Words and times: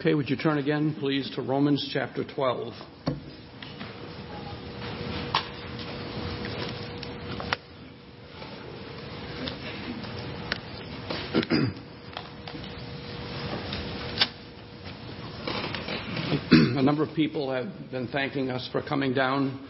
Okay, 0.00 0.14
would 0.14 0.30
you 0.30 0.36
turn 0.36 0.56
again, 0.56 0.96
please, 0.98 1.30
to 1.34 1.42
Romans 1.42 1.90
chapter 1.92 2.24
12? 2.24 2.72
A 16.50 16.82
number 16.82 17.02
of 17.02 17.14
people 17.14 17.52
have 17.52 17.66
been 17.90 18.08
thanking 18.08 18.48
us 18.50 18.66
for 18.72 18.80
coming 18.80 19.12
down 19.12 19.68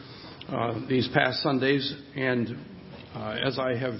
uh, 0.49 0.79
these 0.89 1.09
past 1.13 1.43
Sundays, 1.43 1.93
and 2.15 2.51
uh, 3.17 3.37
as 3.45 3.59
I 3.59 3.75
have 3.75 3.95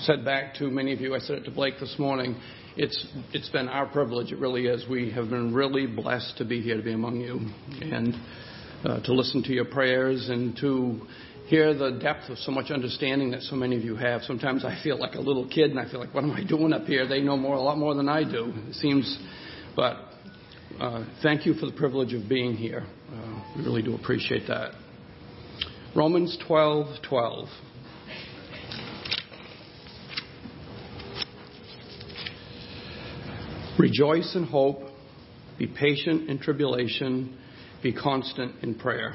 said 0.00 0.24
back 0.24 0.54
to 0.54 0.70
many 0.70 0.94
of 0.94 1.00
you, 1.02 1.14
I 1.14 1.18
said 1.18 1.36
it 1.36 1.44
to 1.44 1.50
Blake 1.50 1.74
this 1.78 1.96
morning, 1.98 2.40
it's, 2.80 3.06
it's 3.34 3.50
been 3.50 3.68
our 3.68 3.84
privilege, 3.84 4.32
it 4.32 4.38
really 4.38 4.64
is. 4.64 4.88
We 4.88 5.10
have 5.10 5.28
been 5.28 5.52
really 5.52 5.86
blessed 5.86 6.38
to 6.38 6.46
be 6.46 6.62
here, 6.62 6.78
to 6.78 6.82
be 6.82 6.94
among 6.94 7.20
you, 7.20 7.40
and 7.82 8.14
uh, 8.82 9.02
to 9.02 9.12
listen 9.12 9.42
to 9.42 9.52
your 9.52 9.66
prayers 9.66 10.30
and 10.30 10.56
to 10.62 11.02
hear 11.48 11.74
the 11.74 11.98
depth 12.00 12.30
of 12.30 12.38
so 12.38 12.50
much 12.50 12.70
understanding 12.70 13.32
that 13.32 13.42
so 13.42 13.54
many 13.54 13.76
of 13.76 13.82
you 13.82 13.96
have. 13.96 14.22
Sometimes 14.22 14.64
I 14.64 14.82
feel 14.82 14.98
like 14.98 15.14
a 15.14 15.20
little 15.20 15.46
kid 15.46 15.70
and 15.70 15.78
I 15.78 15.90
feel 15.90 16.00
like, 16.00 16.14
what 16.14 16.24
am 16.24 16.30
I 16.30 16.42
doing 16.42 16.72
up 16.72 16.86
here? 16.86 17.06
They 17.06 17.20
know 17.20 17.36
more, 17.36 17.54
a 17.54 17.60
lot 17.60 17.76
more 17.76 17.94
than 17.94 18.08
I 18.08 18.24
do. 18.24 18.50
It 18.68 18.74
seems, 18.76 19.18
but 19.76 19.96
uh, 20.80 21.04
thank 21.22 21.44
you 21.44 21.52
for 21.52 21.66
the 21.66 21.76
privilege 21.76 22.14
of 22.14 22.30
being 22.30 22.54
here. 22.54 22.86
Uh, 23.12 23.42
we 23.58 23.62
really 23.62 23.82
do 23.82 23.94
appreciate 23.94 24.46
that. 24.48 24.72
Romans 25.94 26.38
12 26.48 27.02
Rejoice 33.80 34.36
in 34.36 34.44
hope, 34.44 34.82
be 35.58 35.66
patient 35.66 36.28
in 36.28 36.38
tribulation, 36.38 37.38
be 37.82 37.94
constant 37.94 38.62
in 38.62 38.74
prayer. 38.74 39.14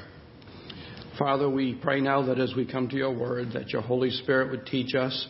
Father, 1.16 1.48
we 1.48 1.76
pray 1.76 2.00
now 2.00 2.26
that 2.26 2.40
as 2.40 2.52
we 2.56 2.66
come 2.66 2.88
to 2.88 2.96
your 2.96 3.16
word, 3.16 3.52
that 3.52 3.68
your 3.68 3.80
Holy 3.80 4.10
Spirit 4.10 4.50
would 4.50 4.66
teach 4.66 4.96
us. 4.96 5.28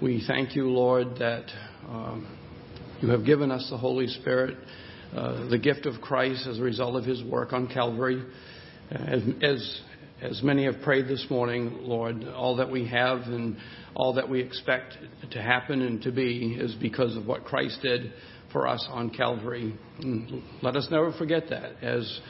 We 0.00 0.24
thank 0.26 0.56
you, 0.56 0.70
Lord, 0.70 1.18
that 1.18 1.44
um, 1.86 2.34
you 3.02 3.10
have 3.10 3.26
given 3.26 3.50
us 3.50 3.66
the 3.68 3.76
Holy 3.76 4.06
Spirit, 4.06 4.56
uh, 5.14 5.50
the 5.50 5.58
gift 5.58 5.84
of 5.84 6.00
Christ 6.00 6.46
as 6.46 6.58
a 6.58 6.62
result 6.62 6.96
of 6.96 7.04
his 7.04 7.22
work 7.22 7.52
on 7.52 7.66
Calvary. 7.66 8.24
As, 8.90 9.20
as, 9.42 9.80
as 10.22 10.42
many 10.42 10.64
have 10.64 10.80
prayed 10.80 11.08
this 11.08 11.26
morning, 11.28 11.80
Lord, 11.82 12.24
all 12.24 12.56
that 12.56 12.70
we 12.70 12.88
have 12.88 13.18
and 13.24 13.58
all 13.94 14.14
that 14.14 14.30
we 14.30 14.40
expect 14.40 14.96
to 15.32 15.42
happen 15.42 15.82
and 15.82 16.00
to 16.02 16.10
be 16.10 16.56
is 16.58 16.74
because 16.76 17.16
of 17.16 17.26
what 17.26 17.44
Christ 17.44 17.80
did 17.82 18.14
for 18.52 18.66
us 18.66 18.86
on 18.90 19.10
Calvary. 19.10 19.76
And 20.00 20.42
let 20.62 20.76
us 20.76 20.88
never 20.90 21.12
forget 21.12 21.48
that 21.50 21.82
as, 21.82 22.20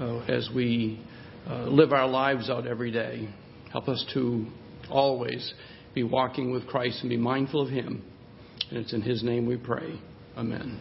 uh, 0.00 0.18
as 0.20 0.48
we 0.54 1.04
uh, 1.48 1.64
live 1.64 1.92
our 1.92 2.08
lives 2.08 2.48
out 2.48 2.66
every 2.66 2.90
day. 2.90 3.28
Help 3.72 3.88
us 3.88 4.04
to 4.14 4.46
always 4.90 5.52
be 5.94 6.02
walking 6.02 6.52
with 6.52 6.66
Christ 6.66 7.00
and 7.00 7.10
be 7.10 7.16
mindful 7.16 7.62
of 7.62 7.70
Him. 7.70 8.04
And 8.70 8.78
it's 8.78 8.92
in 8.92 9.02
His 9.02 9.22
name 9.22 9.46
we 9.46 9.56
pray. 9.56 10.00
Amen. 10.36 10.80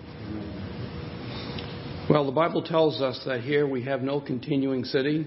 Well, 2.10 2.26
the 2.26 2.32
Bible 2.32 2.64
tells 2.64 3.02
us 3.02 3.22
that 3.26 3.42
here 3.42 3.68
we 3.68 3.84
have 3.84 4.02
no 4.02 4.20
continuing 4.20 4.84
city, 4.84 5.26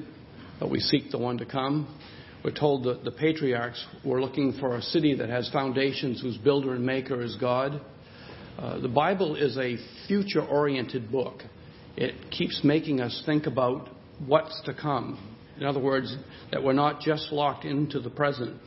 but 0.60 0.70
we 0.70 0.78
seek 0.78 1.10
the 1.10 1.18
one 1.18 1.38
to 1.38 1.46
come. 1.46 1.98
We're 2.44 2.50
told 2.52 2.84
that 2.84 3.02
the 3.02 3.10
patriarchs 3.10 3.84
were 4.04 4.20
looking 4.20 4.52
for 4.60 4.76
a 4.76 4.82
city 4.82 5.14
that 5.16 5.28
has 5.28 5.48
foundations, 5.50 6.20
whose 6.20 6.36
builder 6.36 6.74
and 6.74 6.84
maker 6.84 7.22
is 7.22 7.36
God. 7.40 7.80
Uh, 8.58 8.78
the 8.78 8.88
Bible 8.88 9.36
is 9.36 9.58
a 9.58 9.76
future 10.06 10.42
oriented 10.42 11.12
book. 11.12 11.42
It 11.96 12.30
keeps 12.30 12.62
making 12.64 13.00
us 13.00 13.22
think 13.26 13.46
about 13.46 13.88
what's 14.26 14.60
to 14.64 14.72
come. 14.72 15.36
In 15.58 15.66
other 15.66 15.80
words, 15.80 16.14
that 16.52 16.62
we're 16.62 16.72
not 16.72 17.00
just 17.00 17.32
locked 17.32 17.64
into 17.64 18.00
the 18.00 18.10
present. 18.10 18.58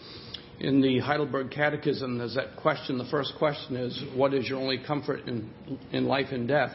In 0.60 0.82
the 0.82 1.00
Heidelberg 1.00 1.52
Catechism, 1.52 2.18
there's 2.18 2.36
that 2.36 2.58
question. 2.58 2.98
The 2.98 3.08
first 3.10 3.34
question 3.40 3.76
is, 3.78 4.04
What 4.16 4.34
is 4.34 4.48
your 4.48 4.60
only 4.60 4.80
comfort 4.86 5.28
in, 5.28 5.50
in 5.92 6.06
life 6.06 6.28
and 6.32 6.48
death? 6.48 6.72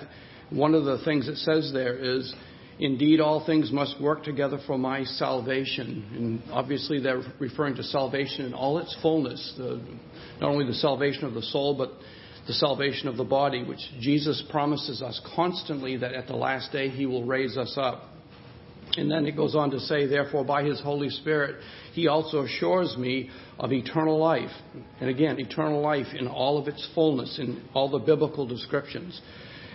One 0.51 0.75
of 0.75 0.85
the 0.85 1.03
things 1.05 1.29
it 1.29 1.37
says 1.37 1.71
there 1.73 1.97
is, 1.97 2.35
Indeed, 2.81 3.21
all 3.21 3.45
things 3.47 3.71
must 3.71 4.01
work 4.01 4.25
together 4.25 4.59
for 4.67 4.77
my 4.77 5.05
salvation. 5.05 6.05
And 6.15 6.53
obviously, 6.53 7.01
they're 7.01 7.23
referring 7.39 7.77
to 7.77 7.85
salvation 7.85 8.47
in 8.47 8.55
all 8.55 8.79
its 8.79 8.97
fullness 9.01 9.55
the, 9.57 9.81
not 10.41 10.51
only 10.51 10.67
the 10.67 10.75
salvation 10.75 11.25
of 11.25 11.35
the 11.35 11.43
soul, 11.43 11.77
but 11.77 11.93
the 12.47 12.53
salvation 12.53 13.09
of 13.09 13.17
the 13.17 13.25
body, 13.25 13.63
which 13.63 13.81
Jesus 14.01 14.43
promises 14.51 15.03
us 15.03 15.21
constantly 15.35 15.97
that 15.97 16.13
at 16.13 16.27
the 16.27 16.37
last 16.37 16.73
day 16.73 16.89
he 16.89 17.07
will 17.07 17.25
raise 17.25 17.57
us 17.57 17.75
up. 17.79 18.03
And 18.97 19.11
then 19.11 19.27
it 19.27 19.35
goes 19.35 19.55
on 19.55 19.71
to 19.71 19.81
say, 19.81 20.07
therefore, 20.07 20.45
by 20.45 20.63
his 20.63 20.81
Holy 20.81 21.09
Spirit, 21.09 21.57
he 21.95 22.07
also 22.07 22.43
assures 22.43 22.97
me 22.97 23.31
of 23.59 23.73
eternal 23.73 24.19
life. 24.19 24.51
And 25.01 25.09
again, 25.09 25.41
eternal 25.41 25.81
life 25.81 26.09
in 26.17 26.29
all 26.29 26.59
of 26.59 26.69
its 26.69 26.87
fullness, 26.95 27.39
in 27.39 27.65
all 27.73 27.89
the 27.89 27.99
biblical 27.99 28.47
descriptions. 28.47 29.21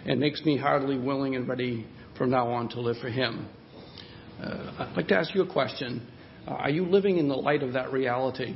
And 0.05 0.19
makes 0.19 0.43
me 0.43 0.57
heartily 0.57 0.97
willing 0.97 1.35
and 1.35 1.47
ready 1.47 1.85
from 2.17 2.29
now 2.29 2.49
on 2.49 2.69
to 2.69 2.79
live 2.79 2.97
for 3.01 3.09
him. 3.09 3.49
Uh, 4.41 4.71
I'd 4.79 4.95
like 4.95 5.07
to 5.09 5.15
ask 5.15 5.35
you 5.35 5.41
a 5.41 5.51
question. 5.51 6.07
Uh, 6.47 6.51
are 6.51 6.69
you 6.69 6.85
living 6.85 7.17
in 7.17 7.27
the 7.27 7.35
light 7.35 7.63
of 7.63 7.73
that 7.73 7.91
reality? 7.91 8.55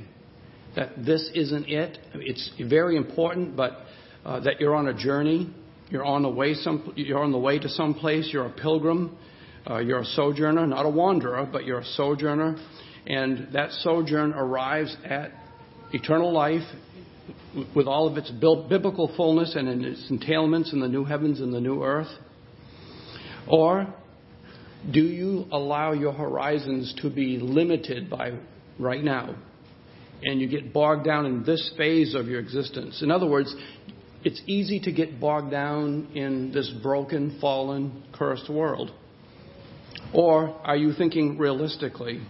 That 0.76 1.06
this 1.06 1.30
isn't 1.36 1.68
it? 1.68 1.98
It's 2.14 2.52
very 2.70 2.96
important, 2.96 3.56
but 3.56 3.82
uh, 4.26 4.40
that 4.42 4.60
you're 4.60 4.76
on 4.76 4.88
a 4.88 4.94
journey, 4.94 5.54
you're 5.90 6.06
on 6.06 6.24
the 6.24 6.30
way 6.30 6.54
some, 6.54 6.94
you're 6.96 7.24
on 7.24 7.32
the 7.32 7.38
way 7.38 7.60
to 7.60 7.70
some 7.70 7.94
place, 7.94 8.30
you're 8.32 8.46
a 8.46 8.52
pilgrim, 8.52 9.18
uh, 9.70 9.80
you're 9.80 10.00
a 10.00 10.06
sojourner, 10.06 10.66
not 10.68 10.86
a 10.86 10.90
wanderer, 10.90 11.48
but 11.52 11.66
you're 11.66 11.80
a 11.80 11.86
sojourner, 11.86 12.58
and 13.06 13.50
that 13.54 13.72
sojourn 13.72 14.34
arrives 14.34 14.96
at 15.06 15.32
eternal 15.92 16.32
life 16.32 16.64
with 17.76 17.88
all 17.88 18.08
of 18.08 18.18
its 18.18 18.32
biblical 18.32 19.14
fullness 19.16 19.56
and 19.56 19.68
in 19.68 19.84
its 19.86 20.12
entailments 20.12 20.74
in 20.74 20.80
the 20.80 20.88
new 20.88 21.04
heavens 21.04 21.40
and 21.40 21.54
the 21.54 21.62
new 21.62 21.84
earth? 21.84 22.10
Or 23.48 23.94
do 24.92 25.02
you 25.02 25.46
allow 25.52 25.94
your 25.94 26.14
horizons 26.14 26.94
to 27.02 27.10
be 27.10 27.38
limited 27.38 28.10
by 28.10 28.34
right 28.80 29.04
now? 29.04 29.36
And 30.24 30.40
you 30.40 30.48
get 30.48 30.74
bogged 30.74 31.06
down 31.06 31.26
in 31.26 31.44
this 31.44 31.74
phase 31.78 32.16
of 32.16 32.28
your 32.28 32.40
existence. 32.40 33.02
In 33.02 33.12
other 33.12 33.28
words, 33.28 33.54
it's 34.24 34.42
easy 34.48 34.80
to 34.82 34.92
get 34.92 35.20
bogged 35.20 35.52
down 35.52 36.10
in 36.16 36.52
this 36.52 36.70
broken, 36.82 37.38
fallen, 37.40 38.04
cursed 38.14 38.50
world. 38.50 38.92
Or 40.14 40.60
are 40.64 40.78
you 40.78 40.94
thinking 40.94 41.38
realistically, 41.38 42.22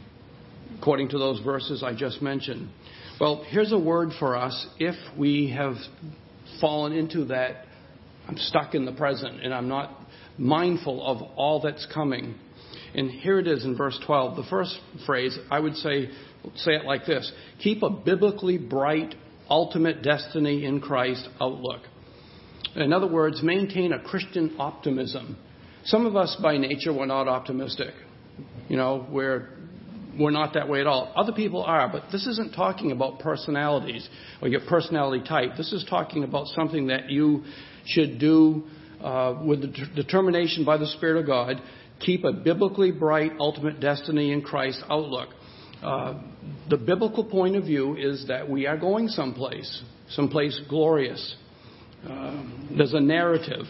according 0.79 1.09
to 1.09 1.17
those 1.17 1.39
verses 1.41 1.83
I 1.83 1.93
just 1.93 2.21
mentioned? 2.21 2.69
Well, 3.19 3.45
here's 3.49 3.71
a 3.71 3.79
word 3.79 4.09
for 4.19 4.35
us 4.35 4.67
if 4.79 4.95
we 5.17 5.51
have 5.55 5.75
fallen 6.59 6.93
into 6.93 7.25
that 7.25 7.65
I'm 8.27 8.37
stuck 8.37 8.73
in 8.73 8.85
the 8.85 8.93
present 8.93 9.41
and 9.43 9.53
I'm 9.53 9.67
not 9.67 9.91
mindful 10.37 11.05
of 11.05 11.21
all 11.35 11.61
that's 11.61 11.85
coming. 11.93 12.35
And 12.95 13.09
here 13.09 13.39
it 13.39 13.47
is 13.47 13.65
in 13.65 13.75
verse 13.75 13.99
12. 14.05 14.37
The 14.37 14.49
first 14.49 14.77
phrase, 15.05 15.37
I 15.51 15.59
would 15.59 15.75
say, 15.75 16.09
say 16.55 16.73
it 16.73 16.85
like 16.85 17.05
this 17.05 17.31
Keep 17.59 17.83
a 17.83 17.89
biblically 17.89 18.57
bright, 18.57 19.15
ultimate 19.49 20.01
destiny 20.01 20.65
in 20.65 20.79
Christ 20.79 21.27
outlook. 21.39 21.81
In 22.75 22.91
other 22.91 23.07
words, 23.07 23.41
maintain 23.43 23.93
a 23.93 23.99
Christian 23.99 24.55
optimism. 24.57 25.37
Some 25.85 26.05
of 26.05 26.15
us 26.15 26.35
by 26.41 26.57
nature 26.57 26.93
we're 26.93 27.05
not 27.05 27.27
optimistic. 27.27 27.93
You 28.67 28.77
know, 28.77 29.05
we're 29.11 29.49
we're 30.19 30.31
not 30.31 30.53
that 30.53 30.69
way 30.69 30.79
at 30.79 30.87
all. 30.87 31.11
Other 31.15 31.33
people 31.33 31.63
are, 31.63 31.89
but 31.91 32.03
this 32.11 32.27
isn't 32.27 32.53
talking 32.53 32.91
about 32.91 33.19
personalities 33.19 34.07
or 34.41 34.47
your 34.47 34.61
personality 34.61 35.23
type. 35.27 35.51
This 35.57 35.73
is 35.73 35.85
talking 35.89 36.23
about 36.23 36.47
something 36.47 36.87
that 36.87 37.09
you 37.09 37.43
should 37.85 38.19
do 38.19 38.63
uh, 39.01 39.41
with 39.43 39.61
the 39.61 39.87
determination 39.95 40.65
by 40.65 40.77
the 40.77 40.87
Spirit 40.87 41.19
of 41.19 41.25
God. 41.25 41.61
Keep 41.99 42.25
a 42.25 42.31
biblically 42.31 42.91
bright, 42.91 43.31
ultimate 43.39 43.79
destiny 43.79 44.31
in 44.31 44.41
Christ 44.41 44.83
outlook. 44.89 45.29
Uh, 45.83 46.21
the 46.69 46.77
biblical 46.77 47.25
point 47.25 47.55
of 47.55 47.65
view 47.65 47.95
is 47.97 48.25
that 48.27 48.49
we 48.49 48.65
are 48.65 48.77
going 48.77 49.09
someplace, 49.09 49.83
someplace 50.09 50.59
glorious. 50.69 51.35
Uh, 52.07 52.43
there's 52.75 52.93
a 52.93 52.99
narrative. 52.99 53.65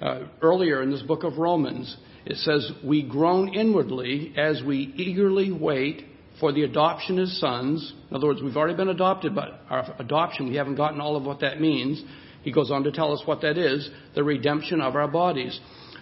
Uh, 0.00 0.28
earlier 0.42 0.82
in 0.82 0.90
this 0.90 1.02
book 1.02 1.24
of 1.24 1.38
Romans, 1.38 1.96
it 2.24 2.36
says, 2.36 2.70
We 2.84 3.02
groan 3.02 3.52
inwardly 3.54 4.32
as 4.36 4.62
we 4.64 4.92
eagerly 4.96 5.50
wait 5.50 6.04
for 6.38 6.52
the 6.52 6.62
adoption 6.62 7.18
as 7.18 7.36
sons. 7.40 7.94
In 8.10 8.16
other 8.16 8.26
words, 8.26 8.42
we've 8.42 8.56
already 8.56 8.76
been 8.76 8.90
adopted, 8.90 9.34
but 9.34 9.60
our 9.68 9.94
adoption, 9.98 10.48
we 10.48 10.56
haven't 10.56 10.76
gotten 10.76 11.00
all 11.00 11.16
of 11.16 11.24
what 11.24 11.40
that 11.40 11.60
means. 11.60 12.02
He 12.42 12.52
goes 12.52 12.70
on 12.70 12.84
to 12.84 12.92
tell 12.92 13.12
us 13.12 13.22
what 13.24 13.40
that 13.40 13.58
is 13.58 13.90
the 14.14 14.22
redemption 14.22 14.80
of 14.80 14.94
our 14.94 15.08
bodies. 15.08 15.58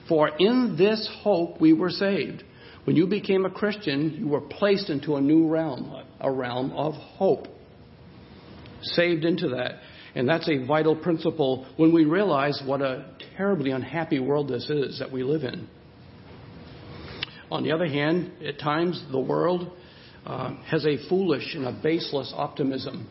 For 0.09 0.29
in 0.39 0.77
this 0.77 1.09
hope 1.23 1.61
we 1.61 1.73
were 1.73 1.91
saved. 1.91 2.43
When 2.85 2.97
you 2.97 3.07
became 3.07 3.45
a 3.45 3.51
Christian, 3.51 4.17
you 4.19 4.29
were 4.29 4.43
placed 4.43 4.91
into 4.91 5.17
a 5.17 5.21
new 5.21 5.49
realm, 5.49 6.05
a 6.21 6.31
realm 6.31 6.73
of 6.73 6.95
hope. 6.95 7.47
Saved 8.83 9.25
into 9.25 9.49
that. 9.51 9.81
And 10.15 10.29
that's 10.29 10.49
a 10.49 10.65
vital 10.65 10.95
principle 10.95 11.67
when 11.77 11.93
we 11.93 12.05
realize 12.05 12.63
what 12.65 12.83
a 12.83 13.07
terribly 13.37 13.71
unhappy 13.71 14.21
world 14.21 14.49
this 14.49 14.69
is 14.71 14.99
that 14.99 15.11
we 15.11 15.23
live 15.23 15.43
in. 15.43 15.69
On 17.51 17.63
the 17.63 17.73
other 17.73 17.87
hand, 17.87 18.33
at 18.47 18.59
times 18.59 19.03
the 19.11 19.21
world 19.21 19.73
uh, 20.27 20.55
has 20.67 20.85
a 20.87 20.97
foolish 21.09 21.55
and 21.55 21.67
a 21.67 21.73
baseless 21.73 22.33
optimism. 22.37 23.09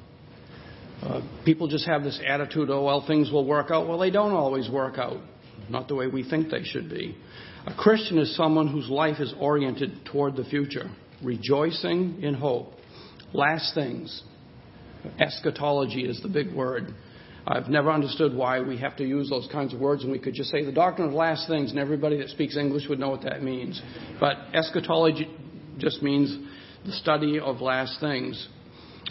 Uh, 1.01 1.21
people 1.43 1.67
just 1.67 1.85
have 1.85 2.03
this 2.03 2.19
attitude, 2.25 2.69
oh, 2.69 2.83
well, 2.83 3.05
things 3.05 3.31
will 3.31 3.45
work 3.45 3.71
out. 3.71 3.87
Well, 3.87 3.99
they 3.99 4.11
don't 4.11 4.31
always 4.31 4.69
work 4.69 4.97
out, 4.97 5.17
not 5.69 5.87
the 5.87 5.95
way 5.95 6.07
we 6.07 6.27
think 6.27 6.49
they 6.49 6.63
should 6.63 6.89
be. 6.89 7.17
A 7.65 7.73
Christian 7.73 8.17
is 8.17 8.35
someone 8.35 8.67
whose 8.67 8.89
life 8.89 9.19
is 9.19 9.33
oriented 9.39 10.05
toward 10.05 10.35
the 10.35 10.43
future, 10.43 10.91
rejoicing 11.23 12.21
in 12.21 12.33
hope. 12.33 12.73
Last 13.31 13.73
things. 13.73 14.23
Eschatology 15.17 16.01
is 16.01 16.21
the 16.21 16.27
big 16.27 16.53
word. 16.53 16.93
I've 17.47 17.67
never 17.67 17.89
understood 17.89 18.33
why 18.33 18.59
we 18.61 18.77
have 18.77 18.97
to 18.97 19.05
use 19.05 19.29
those 19.29 19.47
kinds 19.51 19.73
of 19.73 19.79
words, 19.79 20.03
and 20.03 20.11
we 20.11 20.19
could 20.19 20.33
just 20.33 20.49
say 20.49 20.63
the 20.63 20.71
doctrine 20.73 21.07
of 21.07 21.13
last 21.13 21.47
things, 21.47 21.71
and 21.71 21.79
everybody 21.79 22.17
that 22.17 22.29
speaks 22.29 22.57
English 22.57 22.87
would 22.89 22.99
know 22.99 23.09
what 23.09 23.23
that 23.23 23.43
means. 23.43 23.81
But 24.19 24.37
eschatology 24.53 25.29
just 25.77 26.01
means 26.01 26.37
the 26.85 26.91
study 26.91 27.39
of 27.39 27.61
last 27.61 27.99
things. 28.01 28.47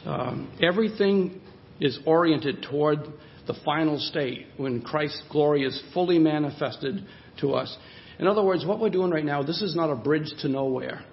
Um, 0.05 0.52
everything 0.62 1.40
is 1.81 1.98
oriented 2.06 2.66
toward 2.70 2.98
the 3.46 3.55
final 3.64 3.98
state 3.98 4.46
when 4.56 4.82
Christ's 4.82 5.22
glory 5.31 5.64
is 5.64 5.82
fully 5.93 6.19
manifested 6.19 7.06
to 7.40 7.55
us. 7.55 7.76
In 8.18 8.26
other 8.26 8.42
words, 8.42 8.64
what 8.64 8.80
we're 8.80 8.90
doing 8.90 9.10
right 9.10 9.24
now, 9.24 9.42
this 9.42 9.62
is 9.62 9.74
not 9.74 9.90
a 9.90 9.96
bridge 9.96 10.32
to 10.40 10.48
nowhere. 10.48 11.04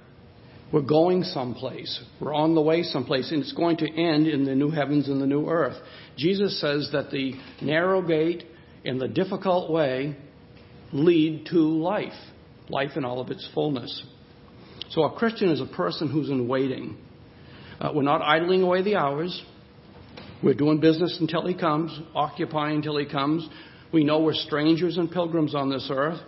We're 0.71 0.81
going 0.81 1.23
someplace. 1.23 1.99
We're 2.21 2.33
on 2.35 2.53
the 2.53 2.61
way 2.61 2.83
someplace, 2.83 3.31
and 3.31 3.41
it's 3.41 3.53
going 3.53 3.77
to 3.77 3.89
end 3.89 4.27
in 4.27 4.45
the 4.45 4.53
new 4.53 4.69
heavens 4.69 5.09
and 5.09 5.19
the 5.19 5.25
new 5.25 5.47
earth. 5.47 5.77
Jesus 6.15 6.61
says 6.61 6.89
that 6.91 7.09
the 7.09 7.33
narrow 7.61 8.01
gate 8.01 8.43
and 8.85 9.01
the 9.01 9.07
difficult 9.07 9.71
way 9.71 10.15
lead 10.91 11.47
to 11.47 11.57
life, 11.57 12.13
life 12.69 12.91
in 12.95 13.03
all 13.05 13.19
of 13.19 13.29
its 13.29 13.47
fullness. 13.53 14.03
So 14.91 15.03
a 15.03 15.15
Christian 15.15 15.49
is 15.49 15.61
a 15.61 15.65
person 15.65 16.09
who's 16.11 16.29
in 16.29 16.47
waiting. 16.47 16.97
Uh, 17.79 17.91
we're 17.93 18.03
not 18.03 18.21
idling 18.21 18.61
away 18.61 18.83
the 18.83 18.95
hours. 18.95 19.43
We're 20.43 20.53
doing 20.53 20.79
business 20.79 21.17
until 21.19 21.47
He 21.47 21.53
comes, 21.55 21.97
occupying 22.13 22.77
until 22.77 22.97
He 22.97 23.05
comes. 23.05 23.47
We 23.91 24.03
know 24.03 24.19
we're 24.19 24.33
strangers 24.33 24.97
and 24.97 25.11
pilgrims 25.11 25.55
on 25.55 25.69
this 25.69 25.89
earth. 25.91 26.19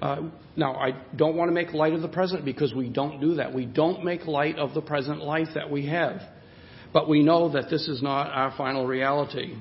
Uh, 0.00 0.28
now, 0.56 0.74
I 0.74 0.92
don't 1.16 1.36
want 1.36 1.48
to 1.48 1.54
make 1.54 1.72
light 1.72 1.92
of 1.92 2.02
the 2.02 2.08
present 2.08 2.44
because 2.44 2.74
we 2.74 2.88
don't 2.88 3.20
do 3.20 3.34
that. 3.36 3.54
We 3.54 3.64
don't 3.66 4.04
make 4.04 4.26
light 4.26 4.56
of 4.56 4.74
the 4.74 4.82
present 4.82 5.22
life 5.22 5.48
that 5.54 5.70
we 5.70 5.86
have. 5.86 6.20
But 6.92 7.08
we 7.08 7.22
know 7.22 7.50
that 7.52 7.70
this 7.70 7.88
is 7.88 8.02
not 8.02 8.30
our 8.30 8.54
final 8.56 8.86
reality. 8.86 9.54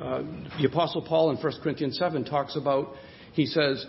Uh, 0.00 0.22
the 0.58 0.66
Apostle 0.66 1.02
Paul 1.02 1.30
in 1.30 1.36
1 1.36 1.52
Corinthians 1.62 1.98
7 1.98 2.24
talks 2.24 2.56
about, 2.56 2.94
he 3.32 3.46
says, 3.46 3.84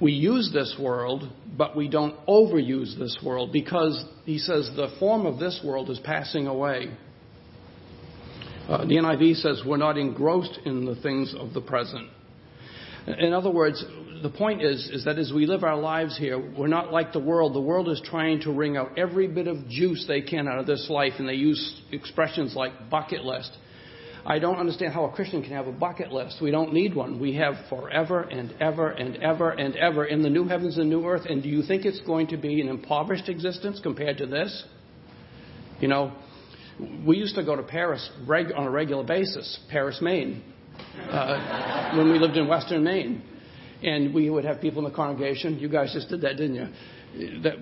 we 0.00 0.12
use 0.12 0.50
this 0.52 0.76
world, 0.80 1.28
but 1.56 1.76
we 1.76 1.88
don't 1.88 2.14
overuse 2.26 2.96
this 2.98 3.18
world 3.24 3.52
because, 3.52 4.04
he 4.24 4.38
says, 4.38 4.70
the 4.76 4.94
form 5.00 5.26
of 5.26 5.38
this 5.38 5.60
world 5.64 5.90
is 5.90 5.98
passing 6.00 6.46
away. 6.46 6.88
Uh, 8.68 8.84
the 8.84 8.96
NIV 8.96 9.36
says 9.36 9.62
we're 9.66 9.76
not 9.76 9.96
engrossed 9.96 10.58
in 10.66 10.84
the 10.84 10.94
things 10.96 11.34
of 11.36 11.54
the 11.54 11.60
present. 11.60 12.08
In 13.06 13.32
other 13.32 13.50
words, 13.50 13.82
the 14.22 14.30
point 14.30 14.62
is, 14.62 14.90
is 14.92 15.04
that 15.04 15.18
as 15.18 15.32
we 15.32 15.46
live 15.46 15.64
our 15.64 15.76
lives 15.76 16.16
here, 16.16 16.38
we're 16.38 16.68
not 16.68 16.92
like 16.92 17.12
the 17.12 17.20
world. 17.20 17.54
The 17.54 17.60
world 17.60 17.88
is 17.88 18.00
trying 18.04 18.40
to 18.42 18.52
wring 18.52 18.76
out 18.76 18.98
every 18.98 19.26
bit 19.26 19.48
of 19.48 19.68
juice 19.68 20.04
they 20.06 20.20
can 20.20 20.48
out 20.48 20.58
of 20.58 20.66
this 20.66 20.88
life, 20.90 21.14
and 21.18 21.28
they 21.28 21.34
use 21.34 21.80
expressions 21.92 22.54
like 22.54 22.90
bucket 22.90 23.24
list. 23.24 23.56
I 24.24 24.38
don't 24.38 24.56
understand 24.56 24.92
how 24.92 25.04
a 25.04 25.12
Christian 25.12 25.42
can 25.42 25.52
have 25.52 25.66
a 25.66 25.72
bucket 25.72 26.12
list. 26.12 26.38
We 26.42 26.50
don't 26.50 26.72
need 26.72 26.94
one. 26.94 27.18
We 27.18 27.34
have 27.36 27.54
forever 27.68 28.22
and 28.22 28.52
ever 28.60 28.90
and 28.90 29.16
ever 29.16 29.50
and 29.50 29.74
ever 29.76 30.04
in 30.04 30.22
the 30.22 30.28
new 30.28 30.44
heavens 30.44 30.76
and 30.76 30.90
new 30.90 31.06
earth. 31.06 31.26
And 31.26 31.42
do 31.42 31.48
you 31.48 31.62
think 31.62 31.84
it's 31.84 32.00
going 32.00 32.26
to 32.28 32.36
be 32.36 32.60
an 32.60 32.68
impoverished 32.68 33.28
existence 33.28 33.80
compared 33.82 34.18
to 34.18 34.26
this? 34.26 34.64
You 35.80 35.88
know, 35.88 36.12
we 37.06 37.16
used 37.16 37.36
to 37.36 37.44
go 37.44 37.56
to 37.56 37.62
Paris 37.62 38.08
reg- 38.26 38.52
on 38.54 38.66
a 38.66 38.70
regular 38.70 39.04
basis, 39.04 39.58
Paris, 39.70 39.98
Maine, 40.02 40.42
uh, 41.10 41.96
when 41.96 42.10
we 42.12 42.18
lived 42.18 42.36
in 42.36 42.48
Western 42.48 42.84
Maine 42.84 43.22
and 43.82 44.14
we 44.14 44.30
would 44.30 44.44
have 44.44 44.60
people 44.60 44.84
in 44.84 44.90
the 44.90 44.96
congregation. 44.96 45.58
You 45.58 45.68
guys 45.68 45.92
just 45.92 46.08
did 46.08 46.20
that, 46.22 46.36
didn't 46.36 46.54
you? 46.54 47.42
That 47.42 47.54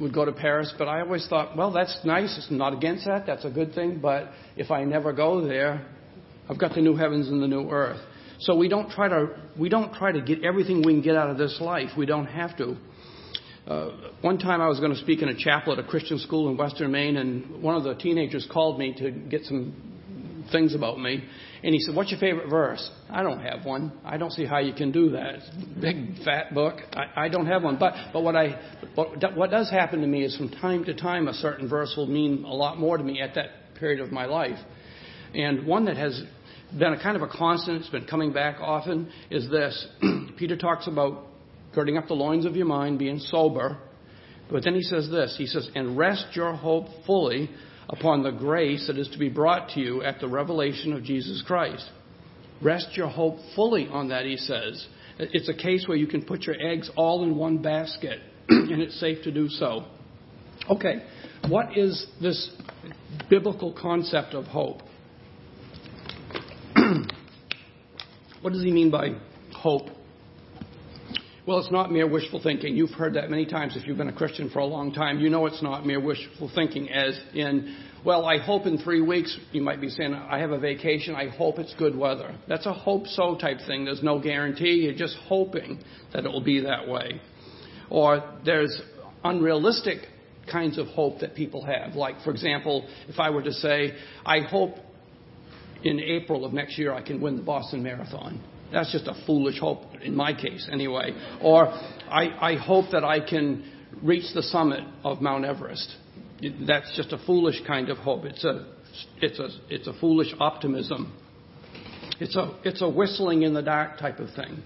would 0.00 0.14
go 0.14 0.24
to 0.24 0.32
Paris. 0.32 0.72
But 0.78 0.88
I 0.88 1.00
always 1.00 1.26
thought, 1.28 1.56
well, 1.56 1.72
that's 1.72 1.98
nice. 2.04 2.36
It's 2.38 2.50
not 2.50 2.72
against 2.72 3.04
that. 3.06 3.26
That's 3.26 3.44
a 3.44 3.50
good 3.50 3.74
thing. 3.74 3.98
But 4.00 4.30
if 4.56 4.70
I 4.70 4.84
never 4.84 5.12
go 5.12 5.46
there, 5.46 5.86
I've 6.48 6.58
got 6.58 6.74
the 6.74 6.80
new 6.80 6.96
heavens 6.96 7.28
and 7.28 7.42
the 7.42 7.48
new 7.48 7.68
earth. 7.70 8.00
So 8.40 8.56
we 8.56 8.68
don't 8.68 8.90
try 8.90 9.08
to 9.08 9.28
we 9.58 9.68
don't 9.68 9.94
try 9.94 10.10
to 10.10 10.20
get 10.20 10.44
everything 10.44 10.82
we 10.84 10.94
can 10.94 11.02
get 11.02 11.16
out 11.16 11.30
of 11.30 11.38
this 11.38 11.58
life. 11.60 11.90
We 11.96 12.06
don't 12.06 12.26
have 12.26 12.56
to. 12.58 12.76
Uh, 13.66 13.90
one 14.20 14.38
time 14.38 14.60
I 14.60 14.66
was 14.66 14.80
going 14.80 14.92
to 14.92 14.98
speak 14.98 15.22
in 15.22 15.28
a 15.28 15.36
chapel 15.36 15.72
at 15.72 15.78
a 15.78 15.84
Christian 15.84 16.18
school 16.18 16.50
in 16.50 16.56
Western 16.56 16.90
Maine, 16.90 17.16
and 17.16 17.62
one 17.62 17.76
of 17.76 17.84
the 17.84 17.94
teenagers 17.94 18.46
called 18.52 18.80
me 18.80 18.92
to 18.98 19.12
get 19.12 19.44
some 19.44 20.46
things 20.50 20.74
about 20.74 20.98
me. 20.98 21.22
And 21.64 21.72
he 21.72 21.80
said, 21.80 21.94
What's 21.94 22.10
your 22.10 22.18
favorite 22.18 22.50
verse? 22.50 22.90
I 23.08 23.22
don't 23.22 23.40
have 23.40 23.64
one. 23.64 23.92
I 24.04 24.16
don't 24.16 24.32
see 24.32 24.44
how 24.44 24.58
you 24.58 24.72
can 24.72 24.90
do 24.90 25.10
that. 25.10 25.36
Big, 25.80 26.22
fat 26.24 26.52
book. 26.54 26.80
I, 26.92 27.26
I 27.26 27.28
don't 27.28 27.46
have 27.46 27.62
one. 27.62 27.78
But, 27.78 27.94
but 28.12 28.22
what, 28.22 28.34
I, 28.34 28.60
what, 28.94 29.36
what 29.36 29.50
does 29.50 29.70
happen 29.70 30.00
to 30.00 30.06
me 30.06 30.24
is 30.24 30.36
from 30.36 30.48
time 30.48 30.84
to 30.84 30.94
time, 30.94 31.28
a 31.28 31.34
certain 31.34 31.68
verse 31.68 31.94
will 31.96 32.08
mean 32.08 32.44
a 32.44 32.52
lot 32.52 32.78
more 32.78 32.96
to 32.96 33.04
me 33.04 33.20
at 33.20 33.36
that 33.36 33.50
period 33.78 34.00
of 34.00 34.10
my 34.10 34.24
life. 34.26 34.58
And 35.34 35.64
one 35.66 35.84
that 35.84 35.96
has 35.96 36.20
been 36.76 36.92
a 36.94 37.02
kind 37.02 37.16
of 37.16 37.22
a 37.22 37.28
constant, 37.28 37.82
it's 37.82 37.90
been 37.90 38.06
coming 38.06 38.32
back 38.32 38.56
often, 38.60 39.10
is 39.30 39.48
this. 39.48 39.86
Peter 40.38 40.56
talks 40.56 40.88
about 40.88 41.26
girding 41.74 41.96
up 41.96 42.08
the 42.08 42.14
loins 42.14 42.44
of 42.44 42.56
your 42.56 42.66
mind, 42.66 42.98
being 42.98 43.18
sober. 43.18 43.78
But 44.50 44.64
then 44.64 44.74
he 44.74 44.82
says 44.82 45.08
this 45.10 45.36
He 45.38 45.46
says, 45.46 45.70
And 45.76 45.96
rest 45.96 46.26
your 46.34 46.54
hope 46.54 46.86
fully 47.06 47.50
upon 47.88 48.22
the 48.22 48.30
grace 48.30 48.86
that 48.86 48.98
is 48.98 49.08
to 49.08 49.18
be 49.18 49.28
brought 49.28 49.70
to 49.70 49.80
you 49.80 50.02
at 50.02 50.20
the 50.20 50.28
revelation 50.28 50.92
of 50.92 51.02
Jesus 51.02 51.42
Christ. 51.46 51.88
Rest 52.62 52.96
your 52.96 53.08
hope 53.08 53.38
fully 53.56 53.88
on 53.88 54.08
that, 54.08 54.24
he 54.24 54.36
says. 54.36 54.86
It's 55.18 55.48
a 55.48 55.54
case 55.54 55.86
where 55.86 55.96
you 55.96 56.06
can 56.06 56.24
put 56.24 56.42
your 56.42 56.56
eggs 56.60 56.90
all 56.96 57.24
in 57.24 57.36
one 57.36 57.58
basket, 57.58 58.20
and 58.48 58.80
it's 58.80 58.98
safe 58.98 59.22
to 59.24 59.32
do 59.32 59.48
so. 59.48 59.84
Okay, 60.70 61.02
what 61.48 61.76
is 61.76 62.06
this 62.20 62.50
biblical 63.28 63.72
concept 63.72 64.34
of 64.34 64.44
hope? 64.44 64.82
what 68.40 68.52
does 68.52 68.62
he 68.62 68.70
mean 68.70 68.90
by 68.90 69.16
hope? 69.52 69.88
Well, 71.44 71.58
it's 71.58 71.72
not 71.72 71.90
mere 71.90 72.06
wishful 72.06 72.40
thinking. 72.40 72.76
You've 72.76 72.92
heard 72.92 73.14
that 73.14 73.28
many 73.28 73.46
times 73.46 73.76
if 73.76 73.84
you've 73.84 73.96
been 73.96 74.08
a 74.08 74.12
Christian 74.12 74.48
for 74.48 74.60
a 74.60 74.64
long 74.64 74.92
time. 74.92 75.18
You 75.18 75.28
know 75.28 75.46
it's 75.46 75.60
not 75.60 75.84
mere 75.84 75.98
wishful 75.98 76.48
thinking, 76.54 76.88
as 76.88 77.18
in, 77.34 77.76
well, 78.04 78.26
I 78.26 78.38
hope 78.38 78.64
in 78.66 78.78
three 78.78 79.00
weeks, 79.00 79.36
you 79.50 79.60
might 79.60 79.80
be 79.80 79.88
saying, 79.88 80.14
I 80.14 80.38
have 80.38 80.52
a 80.52 80.58
vacation, 80.60 81.16
I 81.16 81.30
hope 81.30 81.58
it's 81.58 81.74
good 81.74 81.96
weather. 81.96 82.32
That's 82.46 82.66
a 82.66 82.72
hope 82.72 83.08
so 83.08 83.36
type 83.36 83.58
thing. 83.66 83.84
There's 83.84 84.04
no 84.04 84.20
guarantee. 84.20 84.84
You're 84.84 84.94
just 84.94 85.16
hoping 85.24 85.82
that 86.12 86.24
it 86.24 86.28
will 86.30 86.44
be 86.44 86.60
that 86.60 86.86
way. 86.86 87.20
Or 87.90 88.22
there's 88.44 88.80
unrealistic 89.24 89.98
kinds 90.50 90.78
of 90.78 90.86
hope 90.88 91.20
that 91.22 91.34
people 91.34 91.64
have. 91.64 91.96
Like, 91.96 92.22
for 92.22 92.30
example, 92.30 92.88
if 93.08 93.18
I 93.18 93.30
were 93.30 93.42
to 93.42 93.52
say, 93.52 93.94
I 94.24 94.42
hope 94.42 94.76
in 95.82 95.98
April 95.98 96.44
of 96.44 96.52
next 96.52 96.78
year 96.78 96.92
I 96.92 97.02
can 97.02 97.20
win 97.20 97.36
the 97.36 97.42
Boston 97.42 97.82
Marathon. 97.82 98.40
That's 98.72 98.90
just 98.90 99.06
a 99.06 99.14
foolish 99.26 99.58
hope, 99.58 99.82
in 100.02 100.14
my 100.14 100.32
case, 100.32 100.68
anyway. 100.72 101.12
Or 101.42 101.66
I, 101.66 102.30
I 102.40 102.56
hope 102.56 102.86
that 102.92 103.04
I 103.04 103.20
can 103.20 103.64
reach 104.02 104.32
the 104.34 104.42
summit 104.42 104.82
of 105.04 105.20
Mount 105.20 105.44
Everest. 105.44 105.94
That's 106.66 106.94
just 106.96 107.12
a 107.12 107.18
foolish 107.26 107.60
kind 107.66 107.90
of 107.90 107.98
hope. 107.98 108.24
It's 108.24 108.44
a, 108.44 108.66
it's 109.20 109.38
a, 109.38 109.48
it's 109.68 109.86
a 109.86 109.92
foolish 110.00 110.34
optimism. 110.40 111.16
It's 112.18 112.36
a, 112.36 112.58
it's 112.64 112.82
a 112.82 112.88
whistling 112.88 113.42
in 113.42 113.54
the 113.54 113.62
dark 113.62 113.98
type 113.98 114.18
of 114.18 114.30
thing, 114.34 114.62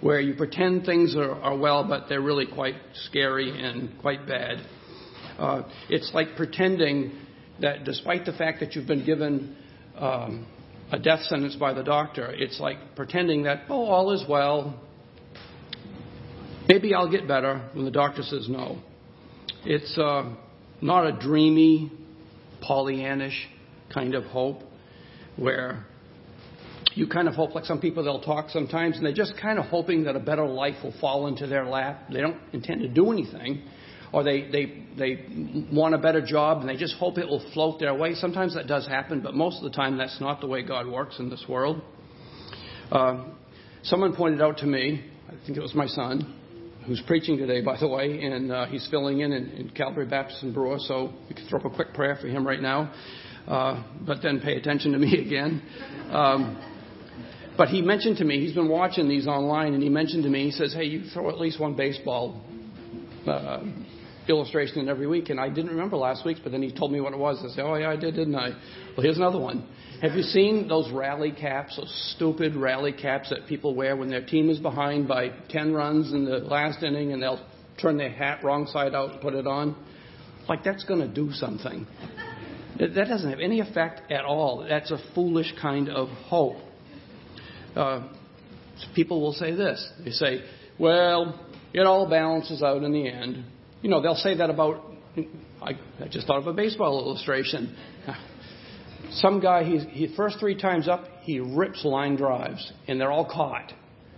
where 0.00 0.20
you 0.20 0.34
pretend 0.34 0.84
things 0.84 1.16
are, 1.16 1.32
are 1.32 1.56
well, 1.56 1.86
but 1.86 2.08
they're 2.08 2.20
really 2.20 2.46
quite 2.46 2.76
scary 3.06 3.50
and 3.50 3.98
quite 4.00 4.26
bad. 4.26 4.58
Uh, 5.38 5.62
it's 5.88 6.10
like 6.14 6.28
pretending 6.36 7.12
that 7.60 7.84
despite 7.84 8.24
the 8.24 8.32
fact 8.32 8.60
that 8.60 8.74
you've 8.74 8.86
been 8.86 9.04
given 9.04 9.56
um, 9.96 10.46
a 10.92 10.98
death 10.98 11.22
sentence 11.22 11.56
by 11.56 11.72
the 11.72 11.82
doctor. 11.82 12.30
It's 12.30 12.60
like 12.60 12.78
pretending 12.94 13.44
that, 13.44 13.64
oh, 13.68 13.86
all 13.86 14.12
is 14.12 14.24
well. 14.28 14.80
Maybe 16.68 16.94
I'll 16.94 17.10
get 17.10 17.28
better 17.28 17.68
when 17.74 17.84
the 17.84 17.90
doctor 17.90 18.22
says 18.22 18.48
no. 18.48 18.78
It's 19.64 19.96
uh, 19.98 20.34
not 20.80 21.06
a 21.06 21.12
dreamy, 21.12 21.92
Pollyannish 22.62 23.36
kind 23.92 24.14
of 24.14 24.24
hope 24.24 24.62
where 25.36 25.84
you 26.94 27.06
kind 27.06 27.28
of 27.28 27.34
hope, 27.34 27.54
like 27.54 27.64
some 27.64 27.80
people, 27.80 28.02
they'll 28.04 28.22
talk 28.22 28.48
sometimes 28.50 28.96
and 28.96 29.04
they're 29.04 29.12
just 29.12 29.34
kind 29.40 29.58
of 29.58 29.66
hoping 29.66 30.04
that 30.04 30.16
a 30.16 30.20
better 30.20 30.46
life 30.46 30.76
will 30.82 30.94
fall 31.00 31.26
into 31.26 31.46
their 31.46 31.66
lap. 31.66 32.04
They 32.10 32.20
don't 32.20 32.38
intend 32.52 32.80
to 32.80 32.88
do 32.88 33.12
anything. 33.12 33.62
Or 34.12 34.22
they, 34.22 34.48
they, 34.50 34.84
they 34.96 35.24
want 35.72 35.94
a 35.94 35.98
better 35.98 36.24
job 36.24 36.60
and 36.60 36.68
they 36.68 36.76
just 36.76 36.94
hope 36.96 37.18
it 37.18 37.26
will 37.26 37.44
float 37.52 37.78
their 37.80 37.94
way. 37.94 38.14
Sometimes 38.14 38.54
that 38.54 38.66
does 38.66 38.86
happen, 38.86 39.20
but 39.20 39.34
most 39.34 39.58
of 39.58 39.64
the 39.64 39.76
time 39.76 39.98
that's 39.98 40.20
not 40.20 40.40
the 40.40 40.46
way 40.46 40.62
God 40.62 40.86
works 40.86 41.18
in 41.18 41.28
this 41.28 41.44
world. 41.48 41.82
Uh, 42.90 43.24
someone 43.82 44.14
pointed 44.14 44.40
out 44.40 44.58
to 44.58 44.66
me, 44.66 45.04
I 45.28 45.32
think 45.44 45.58
it 45.58 45.62
was 45.62 45.74
my 45.74 45.86
son, 45.86 46.34
who's 46.86 47.02
preaching 47.06 47.36
today, 47.36 47.60
by 47.60 47.76
the 47.78 47.88
way, 47.88 48.22
and 48.22 48.52
uh, 48.52 48.66
he's 48.66 48.86
filling 48.90 49.20
in, 49.20 49.32
in 49.32 49.50
in 49.50 49.70
Calvary 49.70 50.06
Baptist 50.06 50.42
in 50.44 50.52
Brewer, 50.52 50.78
so 50.78 51.12
we 51.28 51.34
can 51.34 51.46
throw 51.48 51.58
up 51.58 51.66
a 51.66 51.70
quick 51.70 51.92
prayer 51.94 52.16
for 52.20 52.28
him 52.28 52.46
right 52.46 52.62
now. 52.62 52.92
Uh, 53.46 53.82
but 54.06 54.18
then 54.22 54.40
pay 54.40 54.56
attention 54.56 54.92
to 54.92 54.98
me 54.98 55.18
again. 55.26 55.62
Um, 56.10 56.62
but 57.56 57.68
he 57.68 57.80
mentioned 57.80 58.18
to 58.18 58.24
me, 58.24 58.40
he's 58.40 58.54
been 58.54 58.68
watching 58.68 59.08
these 59.08 59.26
online, 59.26 59.74
and 59.74 59.82
he 59.82 59.88
mentioned 59.88 60.24
to 60.24 60.28
me, 60.28 60.44
he 60.44 60.50
says, 60.50 60.74
hey, 60.74 60.84
you 60.84 61.04
throw 61.12 61.30
at 61.30 61.38
least 61.38 61.58
one 61.58 61.74
baseball 61.74 62.40
uh, 63.26 63.62
illustration 64.28 64.78
in 64.78 64.88
every 64.88 65.06
week. 65.06 65.30
And 65.30 65.40
I 65.40 65.48
didn't 65.48 65.70
remember 65.70 65.96
last 65.96 66.24
week's, 66.24 66.40
but 66.40 66.52
then 66.52 66.62
he 66.62 66.72
told 66.72 66.92
me 66.92 67.00
what 67.00 67.12
it 67.12 67.18
was. 67.18 67.38
I 67.44 67.54
said, 67.54 67.64
oh, 67.64 67.74
yeah, 67.74 67.90
I 67.90 67.96
did, 67.96 68.14
didn't 68.14 68.34
I? 68.34 68.50
Well, 68.96 69.02
here's 69.02 69.16
another 69.16 69.38
one. 69.38 69.66
Have 70.02 70.12
you 70.12 70.22
seen 70.22 70.68
those 70.68 70.90
rally 70.92 71.32
caps, 71.32 71.76
those 71.76 72.14
stupid 72.14 72.54
rally 72.54 72.92
caps 72.92 73.30
that 73.30 73.46
people 73.48 73.74
wear 73.74 73.96
when 73.96 74.10
their 74.10 74.24
team 74.24 74.50
is 74.50 74.58
behind 74.58 75.08
by 75.08 75.30
10 75.48 75.72
runs 75.72 76.12
in 76.12 76.24
the 76.24 76.38
last 76.38 76.82
inning 76.82 77.12
and 77.12 77.22
they'll 77.22 77.44
turn 77.80 77.96
their 77.96 78.10
hat 78.10 78.44
wrong 78.44 78.66
side 78.66 78.94
out 78.94 79.12
and 79.12 79.20
put 79.20 79.34
it 79.34 79.46
on? 79.46 79.76
Like, 80.48 80.62
that's 80.62 80.84
going 80.84 81.00
to 81.00 81.08
do 81.08 81.32
something. 81.32 81.86
That 82.78 82.94
doesn't 82.94 83.30
have 83.30 83.40
any 83.40 83.60
effect 83.60 84.12
at 84.12 84.24
all. 84.24 84.66
That's 84.68 84.90
a 84.90 84.98
foolish 85.14 85.52
kind 85.60 85.88
of 85.88 86.08
hope. 86.08 86.56
Uh, 87.74 88.08
people 88.94 89.20
will 89.20 89.32
say 89.32 89.54
this. 89.54 89.90
They 90.04 90.10
say, 90.10 90.42
well, 90.78 91.40
it 91.72 91.80
all 91.80 92.08
balances 92.08 92.62
out 92.62 92.82
in 92.82 92.92
the 92.92 93.08
end. 93.08 93.44
You 93.86 93.92
know, 93.92 94.02
they'll 94.02 94.16
say 94.16 94.36
that 94.38 94.50
about, 94.50 94.82
I, 95.62 95.78
I 96.00 96.08
just 96.10 96.26
thought 96.26 96.38
of 96.38 96.48
a 96.48 96.52
baseball 96.52 96.98
illustration. 96.98 97.76
Some 99.12 99.38
guy, 99.38 99.62
he's, 99.62 99.84
he 99.90 100.12
first 100.16 100.40
three 100.40 100.60
times 100.60 100.88
up, 100.88 101.04
he 101.22 101.38
rips 101.38 101.84
line 101.84 102.16
drives, 102.16 102.72
and 102.88 103.00
they're 103.00 103.12
all 103.12 103.30
caught. 103.32 103.72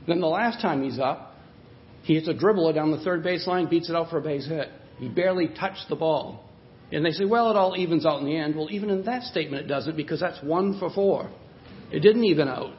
Then 0.07 0.21
the 0.23 0.27
last 0.27 0.63
time 0.63 0.83
he's 0.83 0.99
up, 0.99 1.35
he 2.01 2.15
hits 2.15 2.29
a 2.29 2.33
dribbler 2.33 2.75
down 2.75 2.93
the 2.93 3.01
third 3.01 3.23
base 3.23 3.47
line, 3.47 3.69
beats 3.69 3.91
it 3.91 3.95
out 3.95 4.09
for 4.09 4.17
a 4.17 4.23
base 4.23 4.49
hit. 4.49 4.71
He 4.97 5.11
barely 5.11 5.49
touched 5.49 5.85
the 5.91 5.97
ball. 5.97 6.49
And 6.91 7.05
they 7.05 7.11
say, 7.11 7.27
well, 7.27 7.51
it 7.51 7.57
all 7.59 7.77
evens 7.77 8.07
out 8.07 8.21
in 8.21 8.25
the 8.25 8.39
end. 8.39 8.57
Well, 8.57 8.69
even 8.71 8.89
in 8.89 9.05
that 9.05 9.25
statement, 9.25 9.67
it 9.67 9.69
doesn't 9.69 9.99
because 9.99 10.19
that's 10.19 10.43
one 10.43 10.79
for 10.79 10.89
four. 10.89 11.31
It 11.93 12.01
didn't 12.01 12.25
even 12.25 12.49
out. 12.49 12.73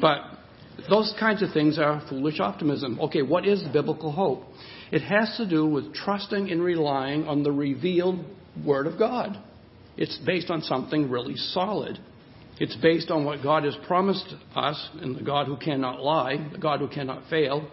But 0.00 0.18
those 0.90 1.14
kinds 1.20 1.44
of 1.44 1.52
things 1.52 1.78
are 1.78 2.02
foolish 2.08 2.40
optimism. 2.40 2.98
Okay, 3.02 3.22
what 3.22 3.46
is 3.46 3.62
biblical 3.72 4.10
hope? 4.10 4.42
It 4.92 5.02
has 5.02 5.36
to 5.38 5.48
do 5.48 5.66
with 5.66 5.94
trusting 5.94 6.50
and 6.50 6.62
relying 6.62 7.26
on 7.26 7.42
the 7.42 7.52
revealed 7.52 8.24
Word 8.64 8.86
of 8.86 8.98
God. 8.98 9.38
It's 9.96 10.16
based 10.24 10.50
on 10.50 10.62
something 10.62 11.10
really 11.10 11.36
solid. 11.36 11.98
It's 12.58 12.76
based 12.76 13.10
on 13.10 13.24
what 13.24 13.42
God 13.42 13.64
has 13.64 13.76
promised 13.86 14.34
us 14.54 14.88
and 15.00 15.16
the 15.16 15.22
God 15.22 15.46
who 15.46 15.56
cannot 15.56 16.02
lie, 16.02 16.48
the 16.52 16.58
God 16.58 16.80
who 16.80 16.88
cannot 16.88 17.28
fail. 17.28 17.68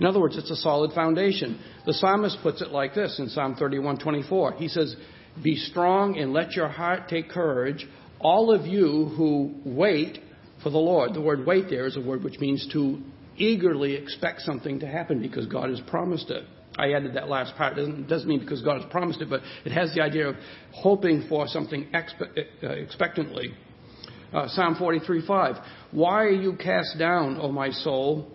In 0.00 0.06
other 0.06 0.20
words, 0.20 0.36
it's 0.36 0.50
a 0.50 0.56
solid 0.56 0.92
foundation. 0.92 1.60
The 1.84 1.94
psalmist 1.94 2.38
puts 2.42 2.60
it 2.60 2.70
like 2.70 2.94
this 2.94 3.18
in 3.18 3.28
Psalm 3.28 3.54
31:24. 3.54 4.52
He 4.52 4.68
says, 4.68 4.96
"Be 5.42 5.56
strong 5.56 6.18
and 6.18 6.32
let 6.32 6.54
your 6.54 6.68
heart 6.68 7.08
take 7.08 7.28
courage, 7.28 7.86
all 8.20 8.50
of 8.50 8.66
you 8.66 9.06
who 9.16 9.54
wait 9.64 10.18
for 10.62 10.70
the 10.70 10.78
Lord." 10.78 11.14
The 11.14 11.20
word 11.20 11.46
wait 11.46 11.68
there 11.70 11.86
is 11.86 11.96
a 11.96 12.00
word 12.00 12.24
which 12.24 12.40
means 12.40 12.66
to 12.68 13.00
eagerly 13.38 13.94
expect 13.94 14.40
something 14.42 14.80
to 14.80 14.86
happen 14.86 15.20
because 15.20 15.46
God 15.46 15.70
has 15.70 15.80
promised 15.88 16.30
it. 16.30 16.44
I 16.78 16.92
added 16.92 17.14
that 17.14 17.28
last 17.28 17.56
part. 17.56 17.78
It 17.78 17.80
doesn't, 17.80 18.08
doesn't 18.08 18.28
mean 18.28 18.40
because 18.40 18.62
God 18.62 18.82
has 18.82 18.90
promised 18.90 19.20
it, 19.20 19.30
but 19.30 19.40
it 19.64 19.72
has 19.72 19.94
the 19.94 20.02
idea 20.02 20.28
of 20.28 20.36
hoping 20.72 21.26
for 21.28 21.46
something 21.48 21.88
expe- 21.94 22.46
uh, 22.62 22.68
expectantly. 22.68 23.54
Uh, 24.32 24.48
Psalm 24.48 24.74
43:5. 24.74 25.64
Why 25.92 26.24
are 26.24 26.30
you 26.30 26.56
cast 26.56 26.98
down, 26.98 27.38
O 27.40 27.50
my 27.50 27.70
soul? 27.70 28.30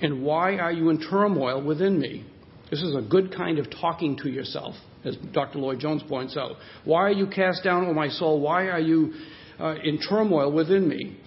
And 0.00 0.22
why 0.22 0.58
are 0.58 0.72
you 0.72 0.90
in 0.90 1.00
turmoil 1.00 1.64
within 1.64 1.98
me? 1.98 2.24
This 2.70 2.82
is 2.82 2.94
a 2.94 3.00
good 3.00 3.34
kind 3.34 3.58
of 3.58 3.70
talking 3.70 4.16
to 4.18 4.28
yourself, 4.28 4.74
as 5.04 5.16
Dr. 5.32 5.58
Lloyd 5.58 5.80
Jones 5.80 6.02
points 6.02 6.36
out. 6.36 6.56
Why 6.84 7.02
are 7.02 7.12
you 7.12 7.26
cast 7.28 7.64
down, 7.64 7.86
O 7.86 7.94
my 7.94 8.08
soul? 8.08 8.40
Why 8.40 8.66
are 8.66 8.80
you 8.80 9.14
uh, 9.58 9.76
in 9.82 9.98
turmoil 9.98 10.52
within 10.52 10.86
me? 10.86 11.18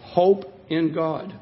Hope 0.00 0.44
in 0.70 0.94
God. 0.94 1.38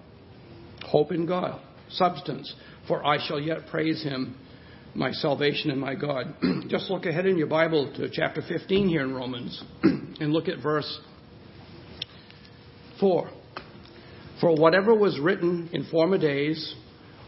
Hope 0.94 1.10
in 1.10 1.26
God. 1.26 1.60
Substance. 1.90 2.54
For 2.86 3.04
I 3.04 3.18
shall 3.26 3.40
yet 3.40 3.66
praise 3.68 4.04
him, 4.04 4.36
my 4.94 5.10
salvation 5.10 5.72
and 5.72 5.80
my 5.80 5.96
God. 5.96 6.36
Just 6.68 6.88
look 6.88 7.04
ahead 7.04 7.26
in 7.26 7.36
your 7.36 7.48
Bible 7.48 7.92
to 7.96 8.08
chapter 8.12 8.40
15 8.46 8.88
here 8.88 9.02
in 9.02 9.12
Romans 9.12 9.60
and 9.82 10.32
look 10.32 10.46
at 10.46 10.62
verse 10.62 11.00
4. 13.00 13.28
For 14.40 14.56
whatever 14.56 14.94
was 14.94 15.18
written 15.18 15.68
in 15.72 15.84
former 15.90 16.16
days 16.16 16.76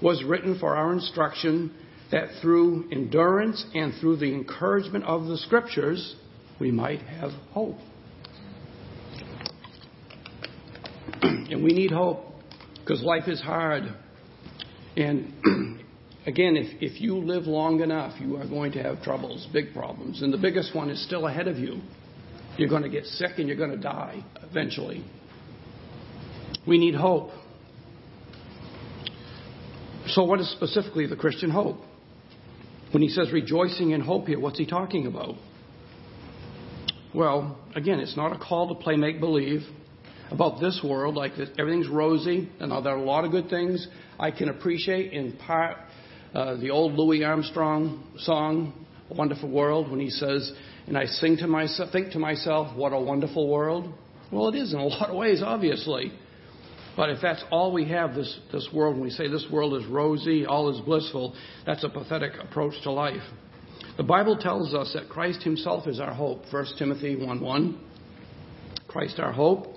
was 0.00 0.22
written 0.22 0.60
for 0.60 0.76
our 0.76 0.92
instruction, 0.92 1.74
that 2.12 2.28
through 2.40 2.88
endurance 2.92 3.66
and 3.74 3.92
through 4.00 4.18
the 4.18 4.32
encouragement 4.32 5.02
of 5.06 5.26
the 5.26 5.38
Scriptures 5.38 6.14
we 6.60 6.70
might 6.70 7.02
have 7.02 7.32
hope. 7.50 7.78
and 11.22 11.64
we 11.64 11.70
need 11.72 11.90
hope 11.90 12.25
because 12.86 13.02
life 13.02 13.26
is 13.26 13.40
hard. 13.40 13.82
And 14.96 15.32
again, 16.26 16.56
if, 16.56 16.80
if 16.80 17.00
you 17.00 17.16
live 17.16 17.44
long 17.44 17.80
enough, 17.80 18.20
you 18.20 18.36
are 18.36 18.46
going 18.46 18.72
to 18.72 18.82
have 18.82 19.02
troubles, 19.02 19.46
big 19.52 19.74
problems. 19.74 20.22
And 20.22 20.32
the 20.32 20.38
biggest 20.38 20.74
one 20.74 20.88
is 20.88 21.04
still 21.04 21.26
ahead 21.26 21.48
of 21.48 21.58
you. 21.58 21.80
You're 22.56 22.68
going 22.68 22.84
to 22.84 22.88
get 22.88 23.04
sick 23.04 23.32
and 23.38 23.48
you're 23.48 23.56
going 23.56 23.72
to 23.72 23.76
die 23.76 24.24
eventually. 24.42 25.04
We 26.66 26.78
need 26.78 26.94
hope. 26.94 27.30
So, 30.06 30.22
what 30.22 30.38
is 30.38 30.48
specifically 30.52 31.06
the 31.06 31.16
Christian 31.16 31.50
hope? 31.50 31.78
When 32.92 33.02
he 33.02 33.08
says 33.08 33.32
rejoicing 33.32 33.90
in 33.90 34.00
hope 34.00 34.28
here, 34.28 34.38
what's 34.38 34.58
he 34.58 34.64
talking 34.64 35.06
about? 35.06 35.34
Well, 37.12 37.58
again, 37.74 37.98
it's 37.98 38.16
not 38.16 38.32
a 38.32 38.38
call 38.38 38.68
to 38.68 38.80
play 38.80 38.94
make 38.94 39.18
believe 39.18 39.62
about 40.30 40.60
this 40.60 40.80
world, 40.82 41.14
like 41.14 41.32
everything's 41.58 41.88
rosy, 41.88 42.48
and 42.60 42.70
there 42.70 42.94
are 42.94 42.98
a 42.98 43.04
lot 43.04 43.24
of 43.24 43.30
good 43.30 43.48
things 43.48 43.86
I 44.18 44.30
can 44.30 44.48
appreciate 44.48 45.12
in 45.12 45.32
part. 45.36 45.76
Uh, 46.34 46.56
the 46.56 46.70
old 46.70 46.94
Louis 46.94 47.24
Armstrong 47.24 48.04
song, 48.18 48.72
"A 49.10 49.14
Wonderful 49.14 49.48
World," 49.48 49.90
when 49.90 50.00
he 50.00 50.10
says, 50.10 50.52
"And 50.86 50.98
I 50.98 51.06
sing 51.06 51.36
to 51.38 51.46
myself, 51.46 51.90
think 51.90 52.12
to 52.12 52.18
myself, 52.18 52.76
what 52.76 52.92
a 52.92 53.00
wonderful 53.00 53.48
world." 53.48 53.92
Well, 54.32 54.48
it 54.48 54.56
is 54.56 54.72
in 54.72 54.80
a 54.80 54.84
lot 54.86 55.10
of 55.10 55.16
ways, 55.16 55.42
obviously. 55.42 56.12
But 56.96 57.10
if 57.10 57.20
that's 57.20 57.44
all 57.50 57.72
we 57.72 57.84
have, 57.86 58.14
this, 58.14 58.38
this 58.52 58.68
world, 58.72 58.94
when 58.94 59.04
we 59.04 59.10
say 59.10 59.28
this 59.28 59.46
world 59.50 59.74
is 59.80 59.86
rosy, 59.86 60.46
all 60.46 60.70
is 60.74 60.80
blissful, 60.80 61.34
that's 61.66 61.84
a 61.84 61.90
pathetic 61.90 62.32
approach 62.40 62.74
to 62.84 62.90
life. 62.90 63.22
The 63.98 64.02
Bible 64.02 64.36
tells 64.36 64.74
us 64.74 64.92
that 64.94 65.10
Christ 65.10 65.42
himself 65.42 65.86
is 65.86 66.00
our 66.00 66.12
hope. 66.12 66.44
1 66.50 66.66
Timothy 66.78 67.16
1 67.16 67.40
1. 67.40 67.80
Christ 68.88 69.20
our 69.20 69.32
hope. 69.32 69.75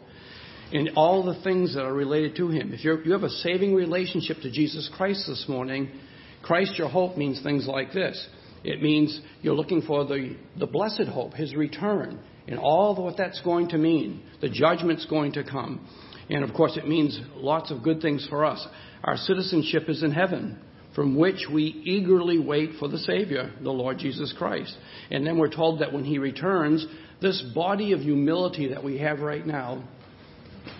And 0.72 0.92
all 0.96 1.24
the 1.24 1.42
things 1.42 1.74
that 1.74 1.84
are 1.84 1.94
related 1.94 2.36
to 2.38 2.50
him. 2.50 2.72
If 2.74 2.84
you 2.84 3.12
have 3.12 3.24
a 3.24 3.30
saving 3.30 3.74
relationship 3.74 4.38
to 4.44 4.52
Jesus 4.52 4.90
Christ 4.96 5.26
this 5.28 5.46
morning, 5.48 5.90
Christ 6.44 6.78
your 6.78 6.90
hope 6.90 7.18
means 7.18 7.42
things 7.42 7.68
like 7.68 7.92
this. 7.92 8.28
It 8.64 8.82
means 8.82 9.20
you're 9.42 9.56
looking 9.56 9.82
for 9.82 10.06
the, 10.06 10.36
the 10.58 10.68
blessed 10.68 11.08
hope, 11.12 11.34
his 11.34 11.56
return, 11.56 12.20
and 12.48 12.60
all 12.60 12.96
what 12.96 13.18
that's 13.18 13.42
going 13.42 13.70
to 13.70 13.78
mean. 13.78 14.24
The 14.42 14.50
judgment's 14.50 15.06
going 15.06 15.34
to 15.34 15.44
come. 15.44 15.88
And 16.30 16.44
of 16.44 16.54
course, 16.54 16.78
it 16.78 16.88
means 16.88 17.20
lots 17.36 17.72
of 17.72 17.84
good 17.84 18.02
things 18.02 18.28
for 18.30 18.46
us. 18.46 18.66
Our 19.04 19.18
citizenship 19.18 19.84
is 19.88 20.04
in 20.04 20.12
heaven, 20.12 20.60
from 20.94 21.16
which 21.16 21.48
we 21.52 21.64
eagerly 21.64 22.38
wait 22.38 22.72
for 22.80 22.88
the 22.88 22.98
Savior, 23.00 23.52
the 23.62 23.72
Lord 23.72 23.98
Jesus 23.98 24.34
Christ. 24.38 24.76
And 25.10 25.26
then 25.26 25.38
we're 25.38 25.50
told 25.50 25.82
that 25.82 25.94
when 25.94 26.04
He 26.04 26.18
returns, 26.20 26.86
this 27.22 27.42
body 27.56 27.94
of 27.94 28.02
humility 28.02 28.68
that 28.70 28.84
we 28.84 29.00
have 29.00 29.20
right 29.20 29.46
now, 29.46 29.84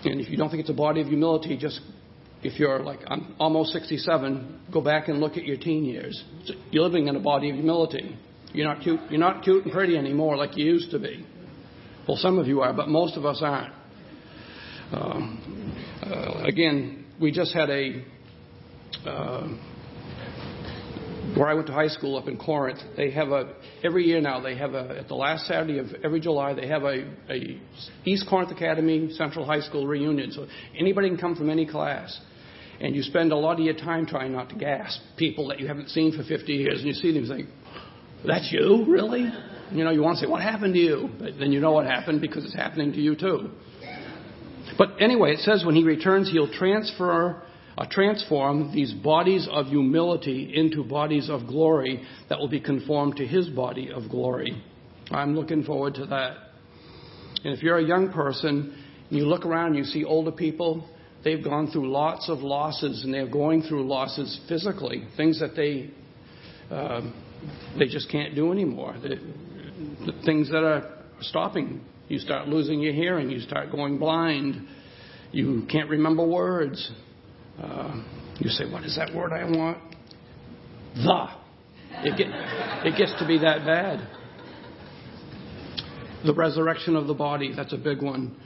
and 0.04 0.20
if 0.20 0.30
you 0.30 0.36
don't 0.36 0.50
think 0.50 0.60
it's 0.60 0.70
a 0.70 0.74
body 0.74 1.00
of 1.00 1.08
humility, 1.08 1.56
just 1.56 1.80
if 2.42 2.58
you're 2.58 2.80
like, 2.80 3.00
I'm 3.06 3.34
almost 3.38 3.72
67, 3.72 4.60
go 4.72 4.80
back 4.80 5.08
and 5.08 5.20
look 5.20 5.36
at 5.36 5.44
your 5.44 5.56
teen 5.56 5.84
years. 5.84 6.22
You're 6.70 6.84
living 6.84 7.08
in 7.08 7.16
a 7.16 7.20
body 7.20 7.50
of 7.50 7.56
humility. 7.56 8.16
You're 8.52 8.66
not 8.66 8.82
cute, 8.82 9.00
you're 9.10 9.20
not 9.20 9.44
cute 9.44 9.64
and 9.64 9.72
pretty 9.72 9.96
anymore 9.96 10.36
like 10.36 10.56
you 10.56 10.64
used 10.64 10.90
to 10.92 10.98
be. 10.98 11.24
Well, 12.08 12.16
some 12.16 12.38
of 12.38 12.46
you 12.46 12.62
are, 12.62 12.72
but 12.72 12.88
most 12.88 13.16
of 13.16 13.24
us 13.24 13.40
aren't. 13.42 13.74
Um, 14.92 15.76
uh, 16.02 16.42
again, 16.44 17.04
we 17.20 17.30
just 17.30 17.54
had 17.54 17.70
a 17.70 18.04
uh, 19.06 19.48
where 21.36 21.48
I 21.48 21.54
went 21.54 21.66
to 21.68 21.72
high 21.72 21.88
school 21.88 22.16
up 22.16 22.28
in 22.28 22.36
Corinth. 22.36 22.80
They 22.96 23.10
have 23.12 23.28
a 23.28 23.54
every 23.84 24.04
year 24.04 24.20
now. 24.20 24.40
They 24.40 24.56
have 24.56 24.74
a 24.74 24.98
at 25.00 25.08
the 25.08 25.14
last 25.14 25.46
Saturday 25.46 25.78
of 25.78 25.86
every 26.02 26.20
July. 26.20 26.54
They 26.54 26.66
have 26.68 26.82
a, 26.82 27.06
a 27.30 27.60
East 28.04 28.26
Corinth 28.28 28.50
Academy 28.50 29.10
Central 29.12 29.44
High 29.44 29.60
School 29.60 29.86
reunion. 29.86 30.32
So 30.32 30.46
anybody 30.78 31.08
can 31.08 31.18
come 31.18 31.36
from 31.36 31.50
any 31.50 31.66
class. 31.66 32.18
and 32.80 32.96
you 32.96 33.02
spend 33.02 33.30
a 33.30 33.36
lot 33.36 33.58
of 33.58 33.64
your 33.64 33.74
time 33.74 34.06
trying 34.06 34.32
not 34.32 34.48
to 34.48 34.54
gasp 34.54 35.00
people 35.16 35.48
that 35.48 35.60
you 35.60 35.66
haven't 35.66 35.88
seen 35.90 36.16
for 36.16 36.24
50 36.24 36.52
years, 36.52 36.78
and 36.78 36.86
you 36.86 36.94
see 36.94 37.12
them, 37.12 37.28
think, 37.28 37.48
that's 38.26 38.50
you, 38.50 38.84
really? 38.88 39.30
You 39.70 39.84
know, 39.84 39.90
you 39.90 40.02
want 40.02 40.18
to 40.18 40.24
say, 40.24 40.30
what 40.30 40.42
happened 40.42 40.74
to 40.74 40.80
you? 40.80 41.10
But 41.18 41.38
then 41.38 41.52
you 41.52 41.60
know 41.60 41.72
what 41.72 41.86
happened 41.86 42.20
because 42.20 42.44
it's 42.44 42.56
happening 42.56 42.92
to 42.92 43.00
you 43.00 43.14
too. 43.14 43.50
But 44.78 45.00
anyway, 45.00 45.32
it 45.32 45.40
says 45.40 45.64
when 45.64 45.74
he 45.74 45.84
returns, 45.84 46.30
he'll 46.30 46.52
transfer, 46.52 47.42
uh, 47.80 47.86
transform 47.90 48.72
these 48.74 48.92
bodies 48.92 49.48
of 49.50 49.66
humility 49.66 50.52
into 50.54 50.84
bodies 50.84 51.30
of 51.30 51.46
glory 51.46 52.02
that 52.28 52.38
will 52.38 52.48
be 52.48 52.60
conformed 52.60 53.16
to 53.16 53.26
his 53.26 53.48
body 53.48 53.90
of 53.90 54.10
glory. 54.10 54.62
I'm 55.10 55.34
looking 55.34 55.64
forward 55.64 55.94
to 55.94 56.06
that. 56.06 56.36
And 57.42 57.54
if 57.54 57.62
you're 57.62 57.78
a 57.78 57.84
young 57.84 58.12
person, 58.12 58.84
you 59.08 59.24
look 59.24 59.46
around, 59.46 59.74
you 59.74 59.84
see 59.84 60.04
older 60.04 60.30
people, 60.30 60.88
they've 61.24 61.42
gone 61.42 61.70
through 61.70 61.90
lots 61.90 62.28
of 62.28 62.40
losses, 62.40 63.02
and 63.02 63.14
they're 63.14 63.26
going 63.26 63.62
through 63.62 63.88
losses 63.88 64.38
physically, 64.46 65.04
things 65.16 65.40
that 65.40 65.56
they 65.56 65.90
uh, 66.70 67.00
they 67.78 67.86
just 67.86 68.10
can't 68.10 68.34
do 68.34 68.52
anymore. 68.52 68.94
The, 69.02 69.16
the 70.04 70.22
things 70.24 70.50
that 70.50 70.62
are 70.62 70.98
stopping. 71.20 71.80
You 72.08 72.18
start 72.18 72.48
losing 72.48 72.80
your 72.80 72.92
hearing. 72.92 73.30
You 73.30 73.40
start 73.40 73.72
going 73.72 73.98
blind. 73.98 74.68
You 75.32 75.66
can't 75.70 75.88
remember 75.88 76.26
words. 76.26 76.92
Uh, 77.60 78.02
you 78.38 78.48
say, 78.48 78.70
"What 78.70 78.84
is 78.84 78.96
that 78.96 79.14
word 79.14 79.32
I 79.32 79.44
want?" 79.44 79.78
The. 80.94 81.40
It, 82.02 82.16
get, 82.16 82.28
it 82.86 82.96
gets 82.96 83.18
to 83.18 83.26
be 83.26 83.38
that 83.38 83.66
bad. 83.66 84.08
The 86.24 86.34
resurrection 86.34 86.96
of 86.96 87.06
the 87.06 87.14
body, 87.14 87.52
that's 87.54 87.72
a 87.72 87.78
big 87.78 88.02
one. 88.02 88.36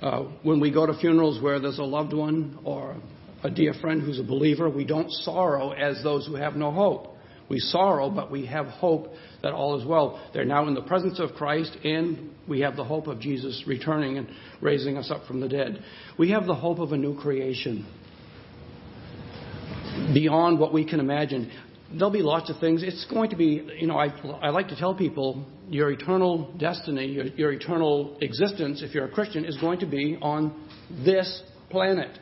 Uh, 0.00 0.24
when 0.42 0.60
we 0.60 0.70
go 0.72 0.86
to 0.86 0.96
funerals 0.98 1.42
where 1.42 1.60
there's 1.60 1.78
a 1.78 1.84
loved 1.84 2.12
one 2.12 2.58
or 2.64 2.96
a 3.42 3.50
dear 3.50 3.74
friend 3.74 4.02
who's 4.02 4.18
a 4.18 4.24
believer, 4.24 4.70
we 4.70 4.84
don't 4.84 5.10
sorrow 5.10 5.72
as 5.72 6.02
those 6.02 6.26
who 6.26 6.36
have 6.36 6.54
no 6.54 6.70
hope. 6.70 7.08
We 7.48 7.58
sorrow, 7.58 8.08
but 8.08 8.30
we 8.30 8.46
have 8.46 8.66
hope 8.66 9.08
that 9.42 9.52
all 9.52 9.78
is 9.78 9.86
well. 9.86 10.22
They're 10.32 10.44
now 10.44 10.66
in 10.68 10.74
the 10.74 10.82
presence 10.82 11.20
of 11.20 11.32
Christ, 11.34 11.76
and 11.84 12.30
we 12.48 12.60
have 12.60 12.76
the 12.76 12.84
hope 12.84 13.08
of 13.08 13.20
Jesus 13.20 13.64
returning 13.66 14.16
and 14.16 14.28
raising 14.60 14.96
us 14.96 15.10
up 15.10 15.26
from 15.26 15.40
the 15.40 15.48
dead. 15.48 15.82
We 16.18 16.30
have 16.30 16.46
the 16.46 16.54
hope 16.54 16.78
of 16.78 16.92
a 16.92 16.96
new 16.96 17.18
creation 17.20 17.86
beyond 20.14 20.58
what 20.58 20.72
we 20.72 20.84
can 20.88 21.00
imagine 21.00 21.50
there'll 21.94 22.10
be 22.10 22.22
lots 22.22 22.50
of 22.50 22.58
things. 22.58 22.82
It's 22.82 23.04
going 23.06 23.30
to 23.30 23.36
be, 23.36 23.68
you 23.78 23.86
know, 23.86 23.98
I, 23.98 24.06
I 24.40 24.50
like 24.50 24.68
to 24.68 24.76
tell 24.76 24.94
people 24.94 25.44
your 25.68 25.90
eternal 25.90 26.52
destiny, 26.58 27.06
your, 27.06 27.26
your 27.26 27.52
eternal 27.52 28.16
existence, 28.20 28.82
if 28.82 28.94
you're 28.94 29.06
a 29.06 29.10
Christian, 29.10 29.44
is 29.44 29.56
going 29.58 29.80
to 29.80 29.86
be 29.86 30.18
on 30.20 30.68
this 31.04 31.42
planet. 31.70 32.18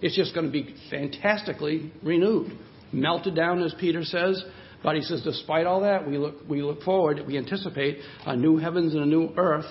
It's 0.00 0.16
just 0.16 0.34
going 0.34 0.46
to 0.46 0.52
be 0.52 0.74
fantastically 0.90 1.92
renewed, 2.02 2.58
melted 2.92 3.36
down, 3.36 3.62
as 3.62 3.74
Peter 3.78 4.02
says. 4.02 4.42
But 4.82 4.96
he 4.96 5.02
says, 5.02 5.22
despite 5.22 5.66
all 5.66 5.82
that, 5.82 6.06
we 6.08 6.18
look, 6.18 6.48
we 6.48 6.62
look 6.62 6.82
forward, 6.82 7.20
we 7.26 7.38
anticipate 7.38 7.98
a 8.26 8.36
new 8.36 8.56
heavens 8.56 8.94
and 8.94 9.04
a 9.04 9.06
new 9.06 9.32
earth, 9.36 9.66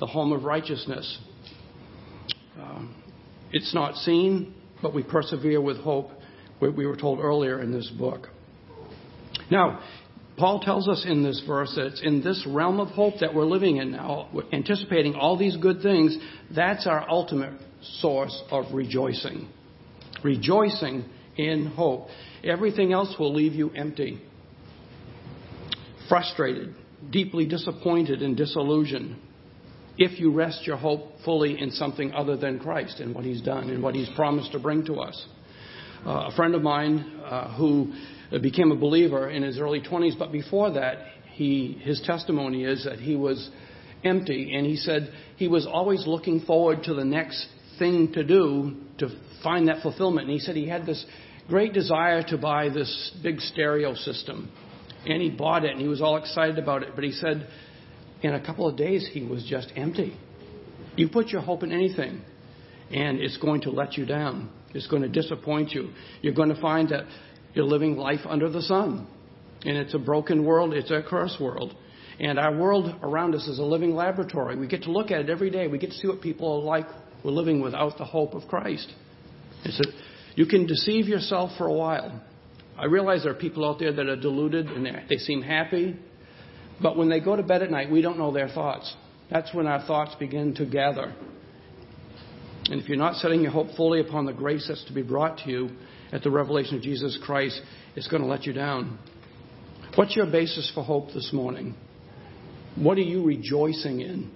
the 0.00 0.06
home 0.06 0.32
of 0.32 0.44
righteousness. 0.44 1.18
Um, 2.60 3.02
it's 3.52 3.74
not 3.74 3.94
seen, 3.96 4.54
but 4.82 4.94
we 4.94 5.02
persevere 5.02 5.62
with 5.62 5.78
hope, 5.78 6.10
we 6.60 6.86
were 6.86 6.96
told 6.96 7.20
earlier 7.20 7.60
in 7.62 7.72
this 7.72 7.88
book. 7.98 8.28
Now, 9.50 9.80
Paul 10.36 10.60
tells 10.60 10.88
us 10.88 11.04
in 11.06 11.22
this 11.22 11.42
verse 11.46 11.72
that 11.76 11.86
it's 11.86 12.02
in 12.02 12.22
this 12.22 12.46
realm 12.46 12.80
of 12.80 12.88
hope 12.88 13.14
that 13.20 13.34
we're 13.34 13.44
living 13.44 13.76
in 13.76 13.92
now, 13.92 14.28
anticipating 14.52 15.14
all 15.14 15.36
these 15.36 15.56
good 15.56 15.82
things. 15.82 16.16
That's 16.54 16.86
our 16.86 17.08
ultimate 17.08 17.60
source 17.98 18.42
of 18.50 18.72
rejoicing. 18.72 19.48
Rejoicing 20.24 21.04
in 21.36 21.66
hope. 21.66 22.08
Everything 22.44 22.92
else 22.92 23.14
will 23.18 23.34
leave 23.34 23.52
you 23.52 23.70
empty, 23.70 24.22
frustrated, 26.08 26.74
deeply 27.10 27.46
disappointed, 27.46 28.22
and 28.22 28.36
disillusioned 28.36 29.16
if 29.98 30.18
you 30.18 30.32
rest 30.32 30.66
your 30.66 30.76
hope 30.78 31.12
fully 31.24 31.60
in 31.60 31.70
something 31.70 32.12
other 32.12 32.36
than 32.36 32.58
Christ 32.58 33.00
and 33.00 33.14
what 33.14 33.24
He's 33.24 33.42
done 33.42 33.68
and 33.68 33.82
what 33.82 33.94
He's 33.94 34.08
promised 34.16 34.52
to 34.52 34.58
bring 34.58 34.84
to 34.86 34.94
us. 34.94 35.26
Uh, 36.04 36.28
a 36.32 36.32
friend 36.34 36.54
of 36.54 36.62
mine 36.62 37.20
uh, 37.24 37.54
who 37.56 37.92
became 38.42 38.72
a 38.72 38.76
believer 38.76 39.28
in 39.28 39.42
his 39.42 39.58
early 39.58 39.80
20s, 39.80 40.18
but 40.18 40.32
before 40.32 40.70
that, 40.72 40.98
he, 41.32 41.78
his 41.82 42.00
testimony 42.06 42.64
is 42.64 42.84
that 42.84 42.98
he 42.98 43.16
was 43.16 43.50
empty, 44.04 44.54
and 44.54 44.64
he 44.64 44.76
said 44.76 45.12
he 45.36 45.48
was 45.48 45.66
always 45.66 46.06
looking 46.06 46.40
forward 46.40 46.82
to 46.84 46.94
the 46.94 47.04
next 47.04 47.46
thing 47.78 48.12
to 48.12 48.24
do 48.24 48.76
to 48.98 49.08
find 49.42 49.68
that 49.68 49.82
fulfillment. 49.82 50.28
And 50.28 50.32
he 50.32 50.40
said 50.40 50.56
he 50.56 50.68
had 50.68 50.86
this 50.86 51.04
great 51.48 51.72
desire 51.72 52.22
to 52.28 52.38
buy 52.38 52.68
this 52.68 53.12
big 53.22 53.40
stereo 53.40 53.94
system, 53.94 54.50
and 55.06 55.20
he 55.20 55.30
bought 55.30 55.64
it, 55.64 55.72
and 55.72 55.80
he 55.80 55.88
was 55.88 56.00
all 56.00 56.16
excited 56.16 56.58
about 56.58 56.82
it. 56.82 56.90
But 56.94 57.04
he 57.04 57.12
said 57.12 57.46
in 58.22 58.34
a 58.34 58.44
couple 58.44 58.66
of 58.66 58.76
days 58.76 59.08
he 59.12 59.22
was 59.22 59.44
just 59.44 59.72
empty. 59.76 60.16
You 60.96 61.08
put 61.08 61.28
your 61.28 61.42
hope 61.42 61.62
in 61.62 61.72
anything, 61.72 62.22
and 62.90 63.18
it's 63.20 63.36
going 63.38 63.62
to 63.62 63.70
let 63.70 63.96
you 63.96 64.04
down. 64.04 64.50
It's 64.74 64.86
going 64.86 65.02
to 65.02 65.08
disappoint 65.08 65.70
you. 65.70 65.90
You're 66.22 66.34
going 66.34 66.54
to 66.54 66.60
find 66.60 66.88
that 66.90 67.04
you're 67.54 67.64
living 67.64 67.96
life 67.96 68.20
under 68.28 68.48
the 68.48 68.62
sun. 68.62 69.06
And 69.62 69.76
it's 69.76 69.94
a 69.94 69.98
broken 69.98 70.44
world, 70.44 70.72
it's 70.72 70.90
a 70.90 71.02
cursed 71.02 71.40
world. 71.40 71.74
And 72.18 72.38
our 72.38 72.54
world 72.54 72.94
around 73.02 73.34
us 73.34 73.46
is 73.46 73.58
a 73.58 73.62
living 73.62 73.94
laboratory. 73.94 74.56
We 74.56 74.68
get 74.68 74.82
to 74.82 74.92
look 74.92 75.10
at 75.10 75.20
it 75.20 75.30
every 75.30 75.50
day. 75.50 75.66
We 75.68 75.78
get 75.78 75.90
to 75.90 75.96
see 75.96 76.08
what 76.08 76.20
people 76.20 76.60
are 76.60 76.64
like 76.64 76.86
We're 77.24 77.30
living 77.30 77.60
without 77.60 77.98
the 77.98 78.04
hope 78.04 78.34
of 78.34 78.46
Christ. 78.48 78.92
It's 79.64 79.80
a, 79.80 79.84
you 80.34 80.46
can 80.46 80.66
deceive 80.66 81.06
yourself 81.06 81.50
for 81.56 81.66
a 81.66 81.72
while. 81.72 82.22
I 82.78 82.86
realize 82.86 83.22
there 83.24 83.32
are 83.32 83.38
people 83.38 83.68
out 83.68 83.78
there 83.78 83.92
that 83.92 84.06
are 84.06 84.16
deluded 84.16 84.66
and 84.66 84.86
they 85.08 85.16
seem 85.16 85.42
happy, 85.42 85.96
but 86.82 86.96
when 86.96 87.10
they 87.10 87.20
go 87.20 87.36
to 87.36 87.42
bed 87.42 87.62
at 87.62 87.70
night, 87.70 87.90
we 87.90 88.00
don't 88.00 88.16
know 88.16 88.32
their 88.32 88.48
thoughts. 88.48 88.94
That's 89.30 89.52
when 89.54 89.66
our 89.66 89.86
thoughts 89.86 90.14
begin 90.18 90.54
to 90.54 90.64
gather. 90.64 91.14
And 92.70 92.80
if 92.80 92.88
you're 92.88 92.96
not 92.96 93.16
setting 93.16 93.42
your 93.42 93.50
hope 93.50 93.74
fully 93.76 94.00
upon 94.00 94.26
the 94.26 94.32
grace 94.32 94.66
that's 94.68 94.84
to 94.84 94.92
be 94.92 95.02
brought 95.02 95.38
to 95.38 95.50
you, 95.50 95.70
at 96.12 96.22
the 96.22 96.30
revelation 96.30 96.76
of 96.76 96.82
Jesus 96.82 97.18
Christ, 97.24 97.60
it's 97.94 98.08
going 98.08 98.22
to 98.22 98.28
let 98.28 98.44
you 98.44 98.52
down. 98.52 98.98
What's 99.94 100.16
your 100.16 100.26
basis 100.26 100.70
for 100.74 100.82
hope 100.82 101.08
this 101.12 101.30
morning? 101.32 101.74
What 102.76 102.96
are 102.98 103.02
you 103.02 103.24
rejoicing 103.24 104.00
in? 104.00 104.30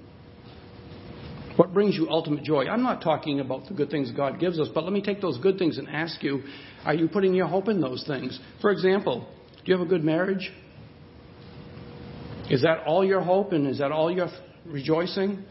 What 1.57 1.73
brings 1.73 1.95
you 1.95 2.09
ultimate 2.11 2.43
joy? 2.43 2.67
I'm 2.67 2.83
not 2.83 3.03
talking 3.03 3.39
about 3.39 3.69
the 3.69 3.75
good 3.75 3.89
things 3.89 4.11
God 4.11 4.41
gives 4.41 4.59
us, 4.59 4.69
but 4.75 4.83
let 4.83 4.93
me 4.93 5.01
take 5.01 5.21
those 5.21 5.39
good 5.39 5.57
things 5.57 5.79
and 5.79 5.89
ask 5.89 6.23
you 6.23 6.43
are 6.85 6.95
you 6.95 7.09
putting 7.09 7.33
your 7.35 7.47
hope 7.47 7.69
in 7.69 7.81
those 7.81 8.05
things? 8.07 8.39
For 8.61 8.71
example, 8.71 9.29
do 9.59 9.63
you 9.67 9.79
have 9.79 9.87
a 9.87 9.89
good 9.89 10.03
marriage? 10.03 10.53
Is 12.51 12.63
that 12.63 12.85
all 12.87 13.05
your 13.05 13.21
hope 13.21 13.53
and 13.53 13.69
is 13.69 13.79
that 13.79 13.93
all 13.93 14.11
your 14.11 14.29
rejoicing? 14.67 15.45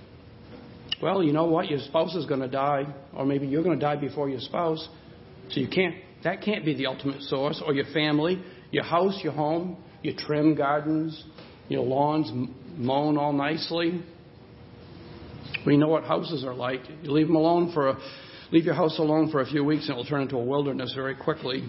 Well, 1.03 1.21
you 1.21 1.33
know 1.33 1.43
what? 1.43 1.69
Your 1.69 1.79
spouse 1.79 2.15
is 2.15 2.25
going 2.27 2.39
to 2.39 2.47
die, 2.47 2.85
or 3.13 3.25
maybe 3.25 3.45
you're 3.45 3.61
going 3.61 3.77
to 3.77 3.85
die 3.85 3.97
before 3.97 4.29
your 4.29 4.39
spouse. 4.39 4.87
So 5.49 5.59
you 5.59 5.67
can't 5.67 5.95
that 6.23 6.41
can't 6.41 6.63
be 6.63 6.73
the 6.75 6.85
ultimate 6.85 7.21
source, 7.23 7.61
or 7.65 7.73
your 7.73 7.87
family, 7.93 8.41
your 8.71 8.85
house, 8.85 9.19
your 9.21 9.33
home, 9.33 9.83
your 10.01 10.15
trim 10.17 10.55
gardens, 10.55 11.21
your 11.67 11.83
lawns 11.83 12.31
mown 12.77 13.17
all 13.17 13.33
nicely. 13.33 14.01
We 15.65 15.75
know 15.75 15.89
what 15.89 16.05
houses 16.05 16.45
are 16.45 16.53
like. 16.53 16.79
You 17.01 17.11
leave 17.11 17.27
them 17.27 17.35
alone 17.35 17.73
for 17.73 17.89
a, 17.89 17.97
leave 18.53 18.63
your 18.63 18.73
house 18.73 18.97
alone 18.97 19.29
for 19.29 19.41
a 19.41 19.45
few 19.45 19.65
weeks, 19.65 19.89
and 19.89 19.97
it'll 19.97 20.05
turn 20.05 20.21
into 20.21 20.37
a 20.37 20.43
wilderness 20.45 20.93
very 20.95 21.15
quickly. 21.15 21.65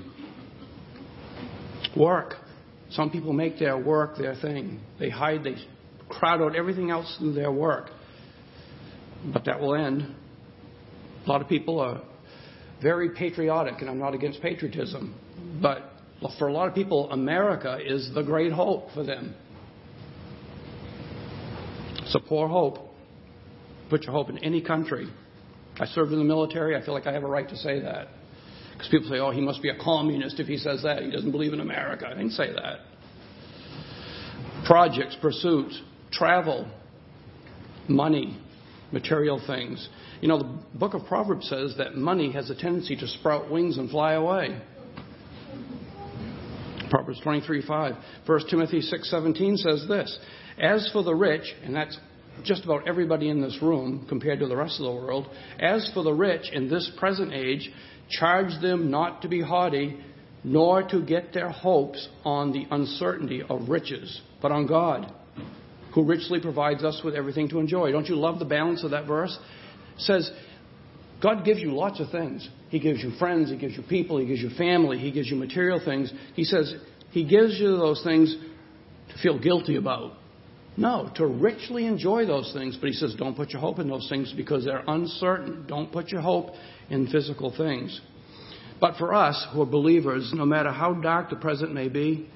Work. 1.97 2.35
Some 2.91 3.11
people 3.11 3.33
make 3.33 3.59
their 3.59 3.77
work 3.77 4.17
their 4.17 4.37
thing. 4.37 4.81
They 5.01 5.11
hide, 5.11 5.43
they 5.43 5.57
crowd 6.09 6.41
out 6.41 6.55
everything 6.55 6.93
else 6.93 7.17
through 7.19 7.33
their 7.35 7.51
work. 7.51 7.91
But 9.33 9.45
that 9.47 9.61
will 9.61 9.75
end. 9.75 10.15
A 11.25 11.29
lot 11.29 11.41
of 11.41 11.49
people 11.49 11.81
are 11.81 12.03
very 12.83 13.11
patriotic, 13.11 13.81
and 13.81 13.89
I'm 13.89 13.99
not 13.99 14.15
against 14.15 14.43
patriotism, 14.43 15.15
but 15.63 15.91
for 16.39 16.49
a 16.49 16.53
lot 16.53 16.69
of 16.69 16.75
people, 16.75 17.11
America 17.11 17.79
is 17.85 18.11
the 18.15 18.23
great 18.23 18.53
hope 18.53 18.91
for 18.93 19.03
them. 19.05 19.35
It's 22.03 22.15
a 22.15 22.21
poor 22.21 22.49
hope. 22.49 22.79
Put 23.89 24.05
your 24.05 24.13
hope 24.13 24.29
in 24.29 24.39
any 24.39 24.61
country. 24.61 25.09
I 25.79 25.87
served 25.87 26.13
in 26.13 26.19
the 26.19 26.25
military. 26.25 26.77
I 26.77 26.85
feel 26.85 26.95
like 26.95 27.07
I 27.07 27.13
have 27.13 27.25
a 27.25 27.29
right 27.29 27.49
to 27.49 27.57
say 27.57 27.81
that. 27.81 28.09
Because 28.73 28.89
people 28.89 29.09
say, 29.09 29.19
oh, 29.19 29.31
he 29.31 29.41
must 29.41 29.63
be 29.63 29.71
a 29.71 29.79
communist 29.79 30.41
if 30.41 30.47
he 30.47 30.57
says 30.57 30.83
that. 30.83 31.03
He 31.03 31.11
doesn't 31.11 31.31
believe 31.33 31.53
in 31.53 31.61
America. 31.61 32.07
I 32.07 32.11
didn't 32.11 32.33
say 32.33 32.53
that. 32.53 32.81
Projects, 34.67 35.17
pursuits, 35.21 35.81
travel, 36.11 36.71
money, 37.89 38.39
material 38.93 39.41
things. 39.47 39.89
You 40.21 40.29
know, 40.29 40.39
the 40.39 40.79
book 40.79 40.95
of 40.95 41.05
Proverbs 41.07 41.49
says 41.49 41.75
that 41.79 41.97
money 41.97 42.33
has 42.33 42.51
a 42.51 42.55
tendency 42.55 42.97
to 42.97 43.07
sprout 43.07 43.51
wings 43.51 43.79
and 43.79 43.91
fly 43.91 44.15
away. 44.15 44.61
Proverbs 46.91 47.21
23:5. 47.25 47.97
1 48.27 48.49
Timothy 48.49 48.81
6:17 48.81 49.57
says 49.59 49.87
this: 49.89 50.19
As 50.59 50.89
for 50.93 51.03
the 51.03 51.15
rich, 51.15 51.55
and 51.65 51.75
that's 51.75 51.99
just 52.43 52.65
about 52.65 52.87
everybody 52.87 53.29
in 53.29 53.41
this 53.41 53.61
room 53.63 54.07
compared 54.09 54.41
to 54.41 54.47
the 54.47 54.57
rest 54.57 54.79
of 54.81 54.87
the 54.87 54.93
world. 54.93 55.29
As 55.61 55.91
for 55.93 56.03
the 56.03 56.13
rich 56.13 56.51
in 56.53 56.69
this 56.69 56.91
present 56.99 57.33
age, 57.33 57.71
charge 58.09 58.61
them 58.61 58.91
not 58.91 59.23
to 59.23 59.29
be 59.29 59.41
haughty, 59.41 59.99
nor 60.43 60.83
to 60.83 61.01
get 61.01 61.33
their 61.33 61.49
hopes 61.49 62.09
on 62.25 62.53
the 62.53 62.67
uncertainty 62.71 63.43
of 63.43 63.69
riches, 63.69 64.21
but 64.43 64.53
on 64.53 64.67
God, 64.67 65.13
who 65.95 66.05
richly 66.05 66.41
provides 66.41 66.83
us 66.83 67.01
with 67.05 67.15
everything 67.15 67.49
to 67.49 67.61
enjoy. 67.61 67.93
Don't 67.93 68.09
you 68.09 68.17
love 68.17 68.39
the 68.39 68.45
balance 68.45 68.83
of 68.83 68.91
that 68.91 69.07
verse? 69.07 69.39
It 69.97 70.01
says, 70.01 70.31
God 71.23 71.45
gives 71.45 71.61
you 71.61 71.73
lots 71.73 72.01
of 72.01 72.11
things. 72.11 72.49
He 72.69 72.81
gives 72.81 73.03
you 73.03 73.13
friends, 73.19 73.51
He 73.51 73.57
gives 73.57 73.77
you 73.77 73.83
people, 73.83 74.19
He 74.19 74.27
gives 74.27 74.41
you 74.41 74.51
family, 74.51 74.99
He 74.99 75.13
gives 75.13 75.29
you 75.29 75.37
material 75.37 75.81
things. 75.83 76.13
He 76.35 76.45
says 76.45 76.75
He 77.13 77.25
gives 77.25 77.59
you 77.59 77.77
those 77.77 78.03
things 78.03 78.37
to 79.11 79.23
feel 79.23 79.39
guilty 79.39 79.77
about. 79.77 80.13
No, 80.77 81.09
to 81.15 81.27
richly 81.27 81.87
enjoy 81.87 82.27
those 82.27 82.53
things. 82.53 82.77
But 82.77 82.89
He 82.89 82.95
says, 82.95 83.15
don't 83.17 83.37
put 83.37 83.51
your 83.51 83.61
hope 83.61 83.79
in 83.79 83.89
those 83.89 84.09
things 84.09 84.35
because 84.37 84.65
they're 84.65 84.83
uncertain. 84.89 85.67
Don't 85.69 85.93
put 85.93 86.09
your 86.09 86.21
hope 86.21 86.51
in 86.91 87.07
physical 87.07 87.55
things. 87.57 88.01
But 88.81 88.97
for 88.97 89.15
us 89.15 89.47
who 89.53 89.63
are 89.63 89.67
believers, 89.67 90.33
no 90.35 90.45
matter 90.45 90.73
how 90.73 90.95
dark 90.95 91.31
the 91.31 91.37
present 91.37 91.73
may 91.73 91.89
be, 91.89 92.29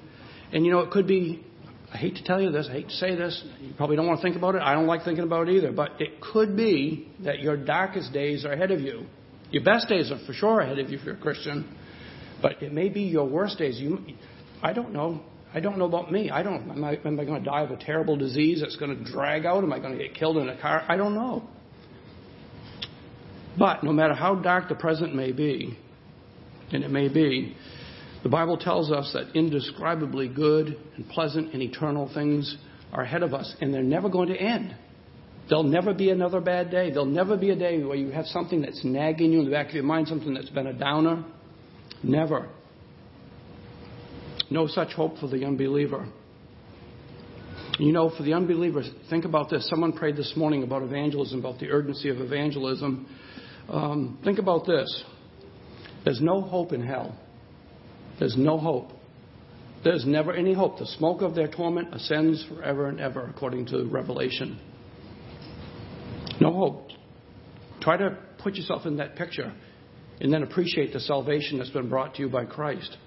and 0.53 0.65
you 0.65 0.71
know, 0.71 0.79
it 0.79 0.91
could 0.91 1.05
be, 1.05 1.45
I 1.91 1.97
hate 1.97 2.15
to 2.17 2.23
tell 2.23 2.39
you 2.39 2.51
this, 2.51 2.67
I 2.69 2.73
hate 2.73 2.89
to 2.89 2.95
say 2.95 3.15
this, 3.15 3.43
you 3.59 3.73
probably 3.75 3.95
don't 3.95 4.05
want 4.05 4.19
to 4.19 4.23
think 4.23 4.35
about 4.35 4.55
it, 4.55 4.61
I 4.61 4.73
don't 4.73 4.85
like 4.85 5.03
thinking 5.03 5.23
about 5.23 5.49
it 5.49 5.53
either, 5.53 5.71
but 5.71 5.99
it 5.99 6.21
could 6.21 6.55
be 6.55 7.09
that 7.23 7.39
your 7.39 7.57
darkest 7.57 8.13
days 8.13 8.45
are 8.45 8.51
ahead 8.51 8.71
of 8.71 8.79
you. 8.79 9.05
Your 9.51 9.63
best 9.63 9.89
days 9.89 10.11
are 10.11 10.19
for 10.27 10.33
sure 10.33 10.59
ahead 10.59 10.77
of 10.77 10.89
you 10.89 10.99
if 10.99 11.03
you're 11.03 11.15
a 11.15 11.19
Christian, 11.19 11.75
but 12.41 12.61
it 12.61 12.71
may 12.71 12.89
be 12.89 13.01
your 13.01 13.27
worst 13.27 13.57
days. 13.57 13.79
You, 13.79 13.99
I 14.61 14.73
don't 14.73 14.93
know. 14.93 15.21
I 15.51 15.59
don't 15.59 15.79
know 15.79 15.85
about 15.85 16.11
me. 16.11 16.29
I 16.29 16.43
don't. 16.43 16.69
Am 16.69 16.83
I, 16.83 16.99
am 17.03 17.19
I 17.19 17.25
going 17.25 17.43
to 17.43 17.49
die 17.49 17.63
of 17.63 17.71
a 17.71 17.77
terrible 17.77 18.15
disease 18.15 18.61
that's 18.61 18.75
going 18.75 18.95
to 18.95 19.11
drag 19.11 19.45
out? 19.45 19.63
Am 19.63 19.73
I 19.73 19.79
going 19.79 19.97
to 19.97 20.03
get 20.03 20.13
killed 20.13 20.37
in 20.37 20.47
a 20.47 20.61
car? 20.61 20.85
I 20.87 20.95
don't 20.95 21.15
know. 21.15 21.49
But 23.57 23.83
no 23.83 23.91
matter 23.91 24.13
how 24.13 24.35
dark 24.35 24.69
the 24.69 24.75
present 24.75 25.15
may 25.15 25.31
be, 25.31 25.77
and 26.71 26.83
it 26.83 26.91
may 26.91 27.07
be, 27.07 27.55
the 28.23 28.29
Bible 28.29 28.57
tells 28.57 28.91
us 28.91 29.11
that 29.13 29.35
indescribably 29.35 30.27
good 30.27 30.77
and 30.95 31.07
pleasant 31.09 31.53
and 31.53 31.61
eternal 31.61 32.11
things 32.13 32.57
are 32.91 33.03
ahead 33.03 33.23
of 33.23 33.33
us, 33.33 33.55
and 33.61 33.73
they're 33.73 33.83
never 33.83 34.09
going 34.09 34.29
to 34.29 34.35
end. 34.35 34.75
There'll 35.47 35.63
never 35.63 35.93
be 35.93 36.09
another 36.11 36.41
bad 36.41 36.69
day. 36.69 36.89
There'll 36.89 37.05
never 37.05 37.35
be 37.37 37.49
a 37.49 37.55
day 37.55 37.81
where 37.83 37.95
you 37.95 38.11
have 38.11 38.25
something 38.25 38.61
that's 38.61 38.83
nagging 38.83 39.31
you 39.31 39.39
in 39.39 39.45
the 39.45 39.51
back 39.51 39.69
of 39.69 39.73
your 39.73 39.83
mind, 39.83 40.07
something 40.07 40.33
that's 40.33 40.49
been 40.49 40.67
a 40.67 40.73
downer. 40.73 41.25
Never. 42.03 42.49
No 44.51 44.67
such 44.67 44.93
hope 44.93 45.17
for 45.17 45.27
the 45.27 45.45
unbeliever. 45.45 46.07
You 47.79 47.93
know, 47.93 48.11
for 48.15 48.23
the 48.23 48.33
unbeliever, 48.33 48.83
think 49.09 49.25
about 49.25 49.49
this. 49.49 49.67
Someone 49.69 49.93
prayed 49.93 50.17
this 50.17 50.33
morning 50.35 50.63
about 50.63 50.83
evangelism, 50.83 51.39
about 51.39 51.59
the 51.59 51.69
urgency 51.69 52.09
of 52.09 52.19
evangelism. 52.19 53.07
Um, 53.69 54.19
think 54.23 54.37
about 54.37 54.65
this. 54.65 55.03
There's 56.03 56.21
no 56.21 56.41
hope 56.41 56.73
in 56.73 56.85
hell. 56.85 57.17
There's 58.19 58.35
no 58.37 58.57
hope. 58.57 58.91
There's 59.83 60.05
never 60.05 60.33
any 60.33 60.53
hope. 60.53 60.77
The 60.77 60.85
smoke 60.85 61.21
of 61.21 61.35
their 61.35 61.47
torment 61.47 61.93
ascends 61.93 62.45
forever 62.49 62.87
and 62.87 62.99
ever, 62.99 63.25
according 63.25 63.67
to 63.67 63.85
Revelation. 63.85 64.59
No 66.41 66.53
hope. 66.53 66.89
Try 67.81 67.97
to 67.97 68.17
put 68.39 68.55
yourself 68.55 68.85
in 68.85 68.97
that 68.97 69.15
picture 69.15 69.53
and 70.19 70.33
then 70.33 70.43
appreciate 70.43 70.91
the 70.91 70.99
salvation 70.99 71.57
that's 71.57 71.69
been 71.69 71.89
brought 71.89 72.15
to 72.15 72.21
you 72.21 72.29
by 72.29 72.45
Christ. 72.45 72.97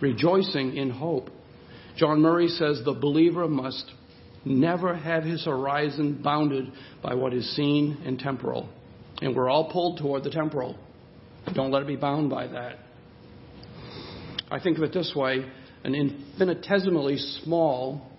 Rejoicing 0.00 0.76
in 0.76 0.90
hope. 0.90 1.30
John 1.96 2.20
Murray 2.20 2.48
says 2.48 2.82
the 2.84 2.92
believer 2.92 3.48
must 3.48 3.92
never 4.44 4.94
have 4.94 5.24
his 5.24 5.44
horizon 5.44 6.20
bounded 6.22 6.70
by 7.02 7.14
what 7.14 7.32
is 7.32 7.56
seen 7.56 7.98
and 8.04 8.18
temporal. 8.18 8.68
And 9.20 9.34
we're 9.34 9.48
all 9.48 9.70
pulled 9.72 9.98
toward 9.98 10.22
the 10.22 10.30
temporal. 10.30 10.78
Don't 11.54 11.72
let 11.72 11.82
it 11.82 11.88
be 11.88 11.96
bound 11.96 12.30
by 12.30 12.46
that. 12.48 12.78
I 14.50 14.60
think 14.60 14.78
of 14.78 14.84
it 14.84 14.92
this 14.92 15.12
way 15.14 15.44
an 15.84 15.94
infinitesimally 15.94 17.16
small 17.44 18.10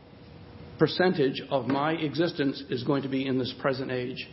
percentage 0.80 1.42
of 1.50 1.68
my 1.68 1.94
existence 1.94 2.64
is 2.70 2.84
going 2.84 3.04
to 3.04 3.10
be 3.10 3.26
in 3.26 3.38
this 3.38 3.54
present 3.60 3.92
age. 3.92 4.28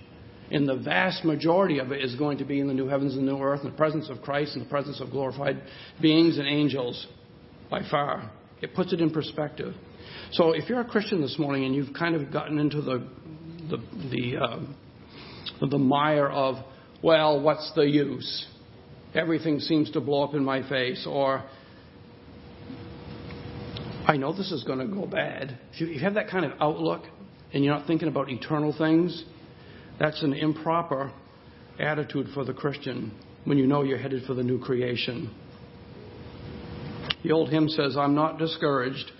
And 0.51 0.69
the 0.69 0.77
vast 0.77 1.25
majority 1.25 1.79
of 1.79 1.91
it 1.91 2.05
is 2.05 2.15
going 2.17 2.39
to 2.39 2.45
be 2.45 2.61
in 2.61 2.69
the 2.69 2.75
new 2.75 2.87
heavens 2.87 3.15
and 3.15 3.25
new 3.25 3.39
earth, 3.39 3.65
in 3.65 3.71
the 3.71 3.77
presence 3.77 4.11
of 4.11 4.21
Christ, 4.23 4.55
in 4.55 4.63
the 4.63 4.69
presence 4.69 5.01
of 5.01 5.11
glorified 5.11 5.63
beings 6.01 6.39
and 6.39 6.47
angels, 6.47 7.07
by 7.71 7.81
far. 7.91 8.31
It 8.61 8.75
puts 8.75 8.93
it 8.93 9.01
in 9.01 9.11
perspective. 9.11 9.75
So 10.33 10.53
if 10.53 10.69
you're 10.69 10.81
a 10.81 10.85
Christian 10.85 11.21
this 11.21 11.39
morning 11.39 11.65
and 11.65 11.75
you've 11.75 11.95
kind 11.95 12.15
of 12.15 12.31
gotten 12.33 12.59
into 12.59 12.83
the 12.83 13.09
the 13.71 13.79
the, 14.11 14.37
uh, 14.37 15.67
the 15.67 15.79
mire 15.79 16.29
of, 16.29 16.57
well, 17.03 17.41
what's 17.41 17.73
the 17.75 17.83
use? 17.83 18.47
Everything 19.15 19.61
seems 19.61 19.91
to 19.93 20.01
blow 20.01 20.25
up 20.25 20.35
in 20.35 20.45
my 20.45 20.69
face, 20.69 21.07
or 21.09 21.43
I 24.07 24.19
know 24.19 24.37
this 24.37 24.53
is 24.53 24.64
going 24.64 24.81
to 24.81 24.87
go 24.87 25.07
bad. 25.07 25.59
If 25.73 25.81
you 25.81 25.99
have 26.01 26.14
that 26.14 26.29
kind 26.29 26.45
of 26.45 26.53
outlook 26.61 27.05
and 27.53 27.64
you're 27.64 27.75
not 27.75 27.87
thinking 27.87 28.09
about 28.09 28.29
eternal 28.29 28.75
things, 28.77 29.25
that's 29.99 30.23
an 30.23 30.35
improper 30.35 31.11
attitude 31.79 32.29
for 32.35 32.45
the 32.45 32.53
Christian 32.53 33.19
when 33.45 33.57
you 33.57 33.67
know 33.67 33.83
you're 33.83 33.99
headed 33.99 34.25
for 34.27 34.35
the 34.35 34.43
new 34.43 34.59
creation. 34.59 35.35
The 37.23 37.33
old 37.33 37.49
hymn 37.49 37.69
says, 37.71 37.97
I'm 37.97 38.14
not 38.14 38.38
discouraged, 38.38 39.11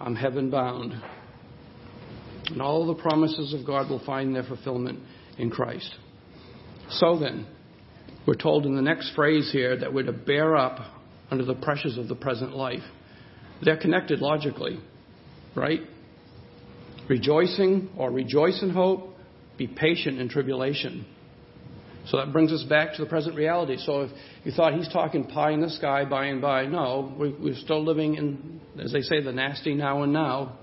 I'm 0.00 0.16
heaven 0.16 0.50
bound. 0.50 0.94
And 2.46 2.60
all 2.60 2.86
the 2.86 3.00
promises 3.00 3.54
of 3.54 3.64
God 3.64 3.88
will 3.88 4.04
find 4.04 4.34
their 4.34 4.42
fulfillment 4.42 4.98
in 5.38 5.50
Christ. 5.50 5.94
So 6.90 7.16
then, 7.16 7.46
we're 8.26 8.34
told 8.34 8.66
in 8.66 8.74
the 8.74 8.82
next 8.82 9.14
phrase 9.14 9.50
here 9.52 9.76
that 9.78 9.94
we're 9.94 10.02
to 10.02 10.12
bear 10.12 10.56
up 10.56 10.78
under 11.30 11.44
the 11.44 11.54
pressures 11.54 11.96
of 11.96 12.08
the 12.08 12.16
present 12.16 12.56
life. 12.56 12.82
They're 13.62 13.76
connected 13.76 14.20
logically, 14.20 14.80
right? 15.54 15.80
Rejoicing 17.08 17.90
or 17.96 18.10
rejoice 18.10 18.60
in 18.62 18.70
hope, 18.70 19.14
be 19.56 19.66
patient 19.66 20.18
in 20.18 20.28
tribulation. 20.28 21.06
So 22.06 22.16
that 22.16 22.32
brings 22.32 22.52
us 22.52 22.64
back 22.64 22.94
to 22.94 23.02
the 23.02 23.08
present 23.08 23.36
reality. 23.36 23.76
So 23.78 24.02
if 24.02 24.10
you 24.44 24.50
thought 24.50 24.74
he's 24.74 24.88
talking 24.88 25.24
pie 25.24 25.52
in 25.52 25.60
the 25.60 25.70
sky 25.70 26.04
by 26.04 26.26
and 26.26 26.42
by, 26.42 26.66
no, 26.66 27.14
we're 27.16 27.54
still 27.54 27.84
living 27.84 28.16
in, 28.16 28.60
as 28.82 28.92
they 28.92 29.02
say, 29.02 29.22
the 29.22 29.32
nasty 29.32 29.74
now 29.74 30.02
and 30.02 30.12
now. 30.12 30.58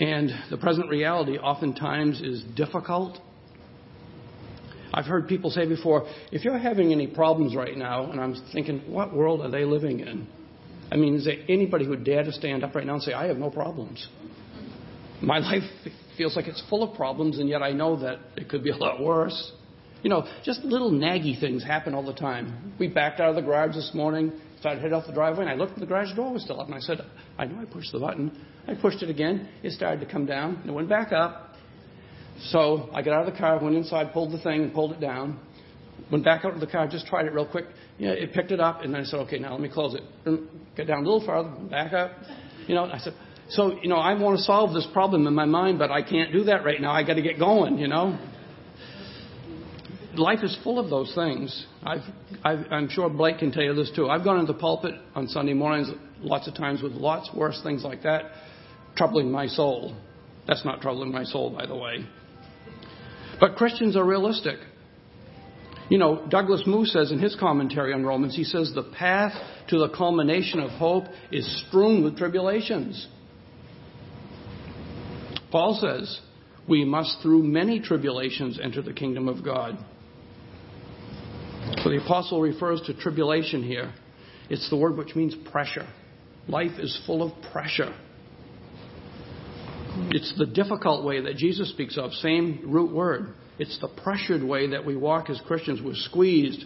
And 0.00 0.30
the 0.50 0.56
present 0.56 0.88
reality 0.88 1.36
oftentimes 1.36 2.22
is 2.22 2.42
difficult. 2.56 3.18
I've 4.94 5.04
heard 5.04 5.28
people 5.28 5.50
say 5.50 5.66
before, 5.66 6.06
if 6.30 6.44
you're 6.44 6.58
having 6.58 6.92
any 6.92 7.06
problems 7.06 7.54
right 7.54 7.76
now, 7.76 8.10
and 8.10 8.18
I'm 8.18 8.34
thinking, 8.54 8.90
what 8.90 9.14
world 9.14 9.42
are 9.42 9.50
they 9.50 9.64
living 9.64 10.00
in? 10.00 10.26
I 10.92 10.96
mean, 10.96 11.14
is 11.14 11.24
there 11.24 11.38
anybody 11.48 11.86
who 11.86 11.90
would 11.92 12.04
dare 12.04 12.22
to 12.22 12.32
stand 12.32 12.62
up 12.62 12.74
right 12.74 12.84
now 12.84 12.94
and 12.94 13.02
say, 13.02 13.14
I 13.14 13.26
have 13.28 13.38
no 13.38 13.48
problems? 13.48 14.06
My 15.22 15.38
life 15.50 15.62
feels 16.18 16.36
like 16.36 16.46
it's 16.46 16.62
full 16.68 16.82
of 16.82 16.94
problems, 16.94 17.38
and 17.38 17.48
yet 17.48 17.62
I 17.62 17.72
know 17.72 17.98
that 18.00 18.18
it 18.36 18.50
could 18.50 18.62
be 18.62 18.70
a 18.70 18.76
lot 18.76 19.00
worse. 19.00 19.52
You 20.02 20.10
know, 20.10 20.28
just 20.44 20.62
little 20.64 20.90
naggy 20.90 21.40
things 21.40 21.64
happen 21.64 21.94
all 21.94 22.04
the 22.04 22.12
time. 22.12 22.74
We 22.78 22.88
backed 22.88 23.20
out 23.20 23.30
of 23.30 23.36
the 23.36 23.40
garage 23.40 23.74
this 23.74 23.92
morning, 23.94 24.32
started 24.60 24.80
to 24.80 24.82
head 24.82 24.92
off 24.92 25.06
the 25.06 25.14
driveway, 25.14 25.44
and 25.44 25.50
I 25.50 25.54
looked 25.54 25.72
and 25.72 25.82
the 25.82 25.86
garage 25.86 26.14
door 26.14 26.30
was 26.30 26.42
still 26.42 26.60
up. 26.60 26.66
And 26.66 26.74
I 26.74 26.80
said, 26.80 26.98
I 27.38 27.46
know 27.46 27.58
I 27.58 27.64
pushed 27.64 27.92
the 27.92 27.98
button. 27.98 28.44
I 28.68 28.74
pushed 28.74 29.02
it 29.02 29.08
again. 29.08 29.48
It 29.62 29.72
started 29.72 30.00
to 30.00 30.12
come 30.12 30.26
down, 30.26 30.56
and 30.56 30.68
it 30.68 30.72
went 30.74 30.90
back 30.90 31.10
up. 31.12 31.54
So 32.48 32.90
I 32.92 33.00
got 33.00 33.14
out 33.14 33.26
of 33.26 33.32
the 33.32 33.38
car, 33.38 33.58
went 33.62 33.76
inside, 33.76 34.12
pulled 34.12 34.32
the 34.32 34.42
thing, 34.42 34.62
and 34.62 34.74
pulled 34.74 34.92
it 34.92 35.00
down. 35.00 35.40
Went 36.10 36.24
back 36.24 36.44
out 36.44 36.54
of 36.54 36.60
the 36.60 36.66
car, 36.66 36.86
just 36.88 37.06
tried 37.06 37.26
it 37.26 37.32
real 37.32 37.46
quick. 37.46 37.66
Yeah, 37.98 38.10
it 38.10 38.32
picked 38.32 38.50
it 38.50 38.60
up, 38.60 38.82
and 38.82 38.92
then 38.92 39.02
I 39.02 39.04
said, 39.04 39.20
okay, 39.20 39.38
now 39.38 39.52
let 39.52 39.60
me 39.60 39.68
close 39.68 39.94
it. 39.94 40.02
Mm, 40.26 40.46
get 40.76 40.86
down 40.86 40.98
a 40.98 41.08
little 41.08 41.24
farther, 41.24 41.50
back 41.70 41.92
up. 41.92 42.12
You 42.66 42.74
know, 42.74 42.84
I 42.84 42.98
said, 42.98 43.14
so, 43.48 43.78
you 43.82 43.88
know, 43.88 43.96
I 43.96 44.14
want 44.14 44.38
to 44.38 44.42
solve 44.42 44.72
this 44.72 44.86
problem 44.92 45.26
in 45.26 45.34
my 45.34 45.44
mind, 45.44 45.78
but 45.78 45.90
I 45.90 46.02
can't 46.02 46.32
do 46.32 46.44
that 46.44 46.64
right 46.64 46.80
now. 46.80 46.92
I 46.92 47.02
got 47.02 47.14
to 47.14 47.22
get 47.22 47.38
going, 47.38 47.78
you 47.78 47.88
know. 47.88 48.18
Life 50.14 50.40
is 50.42 50.56
full 50.62 50.78
of 50.78 50.90
those 50.90 51.14
things. 51.14 51.66
I've, 51.82 52.02
I've, 52.44 52.66
I'm 52.70 52.88
sure 52.88 53.08
Blake 53.08 53.38
can 53.38 53.50
tell 53.50 53.62
you 53.62 53.74
this 53.74 53.90
too. 53.94 54.08
I've 54.08 54.24
gone 54.24 54.38
into 54.38 54.52
the 54.52 54.58
pulpit 54.58 54.94
on 55.14 55.26
Sunday 55.26 55.54
mornings 55.54 55.90
lots 56.20 56.46
of 56.48 56.54
times 56.54 56.82
with 56.82 56.92
lots 56.92 57.30
worse 57.34 57.60
things 57.62 57.82
like 57.82 58.02
that, 58.02 58.32
troubling 58.96 59.30
my 59.30 59.46
soul. 59.46 59.96
That's 60.46 60.64
not 60.64 60.80
troubling 60.80 61.12
my 61.12 61.24
soul, 61.24 61.50
by 61.50 61.66
the 61.66 61.76
way. 61.76 62.06
But 63.40 63.56
Christians 63.56 63.96
are 63.96 64.04
realistic. 64.04 64.58
You 65.88 65.98
know, 65.98 66.26
Douglas 66.28 66.62
Moo 66.66 66.84
says 66.84 67.12
in 67.12 67.18
his 67.18 67.36
commentary 67.36 67.92
on 67.92 68.04
Romans, 68.04 68.34
he 68.34 68.44
says, 68.44 68.72
the 68.74 68.82
path 68.82 69.32
to 69.68 69.78
the 69.78 69.88
culmination 69.88 70.60
of 70.60 70.70
hope 70.70 71.04
is 71.30 71.64
strewn 71.66 72.02
with 72.02 72.16
tribulations. 72.16 73.06
Paul 75.50 75.78
says, 75.80 76.20
we 76.68 76.84
must 76.84 77.18
through 77.22 77.42
many 77.42 77.80
tribulations 77.80 78.58
enter 78.62 78.80
the 78.80 78.92
kingdom 78.92 79.28
of 79.28 79.44
God. 79.44 79.76
So 81.82 81.90
the 81.90 82.00
apostle 82.02 82.40
refers 82.40 82.80
to 82.82 82.94
tribulation 82.94 83.62
here. 83.62 83.92
It's 84.48 84.68
the 84.70 84.76
word 84.76 84.96
which 84.96 85.14
means 85.14 85.34
pressure. 85.50 85.86
Life 86.48 86.78
is 86.78 86.98
full 87.06 87.22
of 87.22 87.32
pressure. 87.52 87.94
It's 90.10 90.32
the 90.38 90.46
difficult 90.46 91.04
way 91.04 91.20
that 91.20 91.36
Jesus 91.36 91.68
speaks 91.70 91.98
of, 91.98 92.12
same 92.12 92.60
root 92.66 92.92
word. 92.92 93.34
It's 93.62 93.78
the 93.78 93.86
pressured 93.86 94.42
way 94.42 94.70
that 94.70 94.84
we 94.84 94.96
walk 94.96 95.30
as 95.30 95.40
Christians. 95.46 95.80
We're 95.80 95.94
squeezed, 95.94 96.64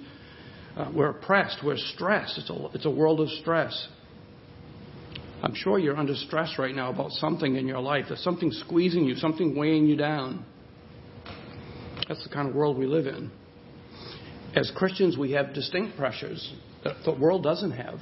uh, 0.78 0.90
we're 0.94 1.10
oppressed, 1.10 1.58
we're 1.62 1.76
stressed. 1.76 2.38
It's 2.38 2.48
a, 2.48 2.68
it's 2.72 2.86
a 2.86 2.90
world 2.90 3.20
of 3.20 3.28
stress. 3.42 3.88
I'm 5.42 5.52
sure 5.54 5.78
you're 5.78 5.98
under 5.98 6.14
stress 6.14 6.54
right 6.58 6.74
now 6.74 6.90
about 6.90 7.10
something 7.10 7.56
in 7.56 7.66
your 7.66 7.80
life. 7.80 8.06
There's 8.08 8.24
something 8.24 8.50
squeezing 8.50 9.04
you, 9.04 9.14
something 9.16 9.54
weighing 9.54 9.84
you 9.84 9.96
down. 9.96 10.46
That's 12.08 12.26
the 12.26 12.32
kind 12.32 12.48
of 12.48 12.54
world 12.54 12.78
we 12.78 12.86
live 12.86 13.06
in. 13.06 13.30
As 14.54 14.72
Christians, 14.74 15.18
we 15.18 15.32
have 15.32 15.52
distinct 15.52 15.98
pressures 15.98 16.50
that 16.82 16.96
the 17.04 17.12
world 17.12 17.42
doesn't 17.42 17.72
have. 17.72 17.98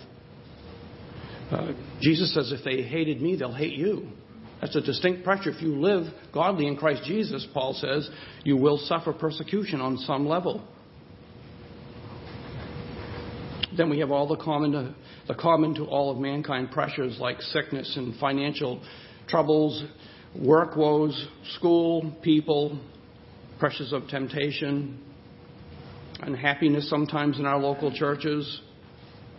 Uh, 1.50 1.72
Jesus 2.00 2.32
says, 2.32 2.52
if 2.52 2.64
they 2.64 2.82
hated 2.82 3.20
me, 3.20 3.34
they'll 3.34 3.52
hate 3.52 3.74
you. 3.74 4.10
That's 4.64 4.76
a 4.76 4.80
distinct 4.80 5.24
pressure. 5.24 5.50
If 5.50 5.60
you 5.60 5.78
live 5.78 6.06
godly 6.32 6.66
in 6.66 6.78
Christ 6.78 7.02
Jesus, 7.04 7.46
Paul 7.52 7.74
says, 7.74 8.08
you 8.44 8.56
will 8.56 8.78
suffer 8.78 9.12
persecution 9.12 9.82
on 9.82 9.98
some 9.98 10.26
level. 10.26 10.66
Then 13.76 13.90
we 13.90 13.98
have 13.98 14.10
all 14.10 14.26
the 14.26 14.42
common 14.42 14.72
to, 14.72 14.94
the 15.28 15.34
common 15.34 15.74
to 15.74 15.84
all 15.84 16.10
of 16.10 16.16
mankind 16.16 16.70
pressures 16.70 17.18
like 17.20 17.42
sickness 17.42 17.94
and 17.98 18.18
financial 18.18 18.82
troubles, 19.28 19.84
work 20.34 20.76
woes, 20.76 21.28
school, 21.56 22.16
people, 22.22 22.80
pressures 23.58 23.92
of 23.92 24.08
temptation, 24.08 24.98
unhappiness 26.20 26.88
sometimes 26.88 27.38
in 27.38 27.44
our 27.44 27.58
local 27.58 27.92
churches. 27.92 28.62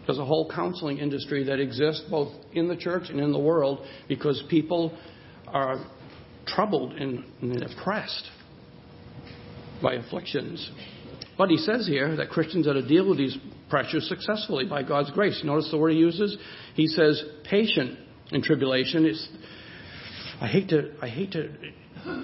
There's 0.06 0.20
a 0.20 0.26
whole 0.26 0.52
counseling 0.54 1.00
industry 1.00 1.46
that 1.46 1.60
exists 1.60 2.04
both 2.12 2.32
in 2.54 2.68
the 2.68 2.78
church 2.78 3.10
and 3.10 3.20
in 3.20 3.32
the 3.32 3.40
world 3.40 3.88
because 4.08 4.44
people 4.52 4.96
are 5.56 5.78
troubled 6.46 6.94
and, 6.94 7.24
and 7.42 7.64
oppressed 7.64 8.30
by 9.82 9.94
afflictions. 9.94 10.70
But 11.38 11.50
he 11.50 11.58
says 11.58 11.88
here 11.88 12.16
that 12.18 12.30
Christians 12.30 12.68
are 12.68 12.74
to 12.74 12.86
deal 12.86 13.08
with 13.10 13.18
these 13.18 13.38
pressures 13.70 14.08
successfully 14.08 14.66
by 14.66 14.84
God's 14.84 15.12
grace. 15.12 15.42
Notice 15.44 15.70
the 15.72 15.78
word 15.78 15.94
he 15.94 15.98
uses? 15.98 16.38
He 16.76 16.88
says 16.88 17.24
patient 17.50 17.98
in 18.32 18.42
tribulation. 18.42 19.06
It's, 19.06 19.28
I 20.42 20.48
hate 20.48 20.70
to, 20.70 20.94
I 21.02 21.08
hate 21.08 21.32
to, 21.32 21.50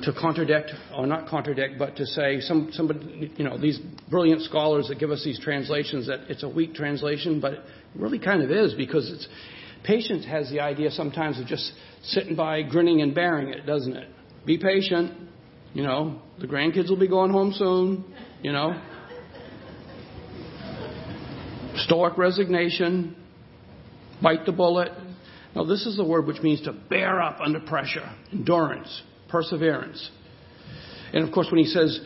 to 0.04 0.14
contradict, 0.20 0.72
or 0.96 1.08
not 1.08 1.28
contradict, 1.28 1.80
but 1.80 1.96
to 1.96 2.06
say 2.06 2.42
some, 2.42 2.70
somebody, 2.74 3.32
you 3.38 3.46
know, 3.46 3.58
these 3.58 3.80
brilliant 4.10 4.42
scholars 4.44 4.88
that 4.90 5.00
give 5.00 5.10
us 5.10 5.24
these 5.24 5.40
translations 5.40 6.08
that 6.08 6.20
it's 6.30 6.44
a 6.44 6.50
weak 6.50 6.74
translation, 6.74 7.40
but 7.40 7.54
it 7.54 7.62
really 7.96 8.20
kind 8.20 8.44
of 8.44 8.52
is 8.52 8.74
because 8.76 9.10
it's, 9.10 9.28
patience 9.84 10.26
has 10.26 10.50
the 10.50 10.60
idea 10.60 10.92
sometimes 10.92 11.40
of 11.40 11.48
just 11.48 11.72
sitting 12.04 12.36
by, 12.36 12.62
grinning 12.64 13.02
and 13.02 13.14
bearing 13.14 13.50
it, 13.50 13.66
doesn't 13.66 13.96
it? 13.96 14.10
Be 14.46 14.58
patient. 14.58 15.30
You 15.74 15.84
know, 15.84 16.22
the 16.40 16.48
grandkids 16.48 16.90
will 16.90 17.00
be 17.00 17.08
going 17.08 17.32
home 17.32 17.54
soon. 17.54 18.04
You 18.42 18.52
know, 18.52 18.82
stoic 21.76 22.18
resignation, 22.18 23.16
bite 24.22 24.46
the 24.46 24.52
bullet. 24.52 24.92
Now, 25.56 25.66
this 25.66 25.86
is 25.86 25.98
the 25.98 26.04
word 26.04 26.26
which 26.28 26.42
means 26.42 26.62
to 26.62 26.74
bear 26.74 27.22
up 27.22 27.40
under 27.42 27.60
pressure, 27.60 28.10
endurance, 28.32 29.02
perseverance. 29.30 30.10
And 31.14 31.28
of 31.28 31.34
course, 31.34 31.48
when 31.52 31.60
he 31.60 31.66
says 31.66 32.00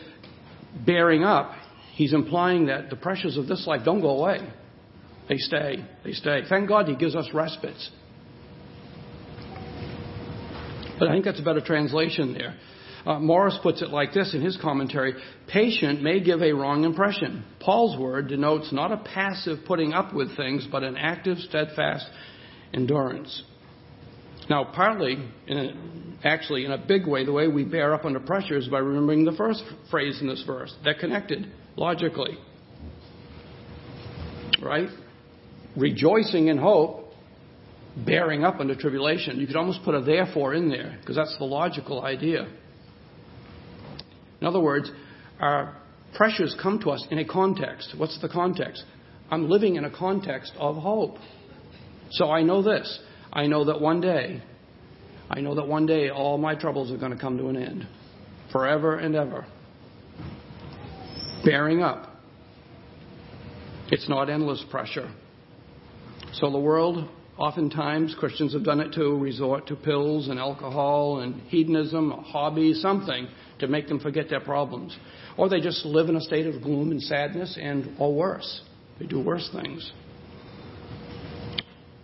bearing 0.84 1.24
up, 1.24 1.52
he's 1.94 2.12
implying 2.12 2.66
that 2.66 2.90
the 2.90 2.96
pressures 2.96 3.36
of 3.36 3.46
this 3.46 3.66
life 3.66 3.82
don't 3.84 4.00
go 4.00 4.10
away. 4.10 4.40
They 5.28 5.38
stay. 5.38 5.84
They 6.04 6.12
stay. 6.12 6.42
Thank 6.48 6.68
God 6.68 6.86
he 6.88 6.96
gives 6.96 7.16
us 7.16 7.28
respites. 7.34 7.90
But 10.98 11.08
I 11.08 11.12
think 11.12 11.24
that's 11.24 11.40
a 11.40 11.44
better 11.44 11.60
translation 11.60 12.32
there. 12.32 12.56
Uh, 13.04 13.20
Morris 13.20 13.56
puts 13.62 13.82
it 13.82 13.90
like 13.90 14.12
this 14.12 14.34
in 14.34 14.42
his 14.42 14.58
commentary 14.60 15.14
patient 15.46 16.02
may 16.02 16.18
give 16.18 16.42
a 16.42 16.52
wrong 16.52 16.84
impression. 16.84 17.44
Paul's 17.60 17.98
word 17.98 18.28
denotes 18.28 18.72
not 18.72 18.90
a 18.90 18.96
passive 18.96 19.58
putting 19.64 19.92
up 19.92 20.12
with 20.12 20.36
things, 20.36 20.66
but 20.70 20.82
an 20.82 20.96
active, 20.96 21.38
steadfast 21.38 22.04
endurance. 22.74 23.42
Now, 24.50 24.64
partly, 24.64 25.18
in 25.46 25.58
a, 25.58 26.26
actually, 26.26 26.64
in 26.64 26.72
a 26.72 26.78
big 26.78 27.06
way, 27.06 27.24
the 27.24 27.32
way 27.32 27.46
we 27.46 27.64
bear 27.64 27.94
up 27.94 28.04
under 28.04 28.20
pressure 28.20 28.56
is 28.56 28.68
by 28.68 28.78
remembering 28.78 29.24
the 29.24 29.32
first 29.32 29.62
phrase 29.90 30.20
in 30.20 30.28
this 30.28 30.42
verse. 30.44 30.74
They're 30.82 30.94
connected 30.94 31.46
logically. 31.76 32.38
Right? 34.60 34.88
Rejoicing 35.76 36.48
in 36.48 36.58
hope 36.58 37.06
bearing 38.04 38.44
up 38.44 38.60
under 38.60 38.74
tribulation. 38.74 39.38
You 39.38 39.46
could 39.46 39.56
almost 39.56 39.82
put 39.84 39.94
a 39.94 40.02
therefore 40.02 40.54
in 40.54 40.68
there 40.68 40.96
because 41.00 41.16
that's 41.16 41.36
the 41.38 41.44
logical 41.44 42.02
idea. 42.02 42.46
In 44.40 44.46
other 44.46 44.60
words, 44.60 44.90
our 45.40 45.76
pressures 46.14 46.54
come 46.60 46.78
to 46.80 46.90
us 46.90 47.06
in 47.10 47.18
a 47.18 47.24
context. 47.24 47.94
What's 47.96 48.20
the 48.20 48.28
context? 48.28 48.84
I'm 49.30 49.48
living 49.48 49.76
in 49.76 49.84
a 49.84 49.90
context 49.90 50.52
of 50.58 50.76
hope. 50.76 51.16
So 52.10 52.30
I 52.30 52.42
know 52.42 52.62
this. 52.62 53.00
I 53.32 53.46
know 53.46 53.64
that 53.64 53.80
one 53.80 54.00
day, 54.00 54.42
I 55.28 55.40
know 55.40 55.54
that 55.54 55.66
one 55.66 55.86
day 55.86 56.10
all 56.10 56.38
my 56.38 56.54
troubles 56.54 56.92
are 56.92 56.98
going 56.98 57.12
to 57.12 57.18
come 57.18 57.38
to 57.38 57.48
an 57.48 57.56
end. 57.56 57.88
Forever 58.52 58.96
and 58.96 59.16
ever. 59.16 59.46
Bearing 61.44 61.82
up. 61.82 62.12
It's 63.88 64.08
not 64.08 64.30
endless 64.30 64.64
pressure. 64.70 65.12
So 66.40 66.50
the 66.50 66.58
world, 66.58 67.08
oftentimes, 67.38 68.14
Christians 68.18 68.52
have 68.52 68.62
done 68.62 68.80
it 68.80 68.92
too, 68.92 69.16
resort 69.16 69.66
to 69.68 69.76
pills 69.76 70.28
and 70.28 70.38
alcohol 70.38 71.20
and 71.20 71.40
hedonism, 71.48 72.12
a 72.12 72.20
hobby, 72.20 72.74
something 72.74 73.26
to 73.58 73.68
make 73.68 73.88
them 73.88 73.98
forget 73.98 74.28
their 74.28 74.40
problems. 74.40 74.94
Or 75.38 75.48
they 75.48 75.60
just 75.60 75.86
live 75.86 76.10
in 76.10 76.16
a 76.16 76.20
state 76.20 76.46
of 76.46 76.60
gloom 76.62 76.90
and 76.90 77.02
sadness 77.02 77.58
and, 77.58 77.96
or 77.98 78.14
worse, 78.14 78.60
they 78.98 79.06
do 79.06 79.18
worse 79.18 79.48
things. 79.50 79.90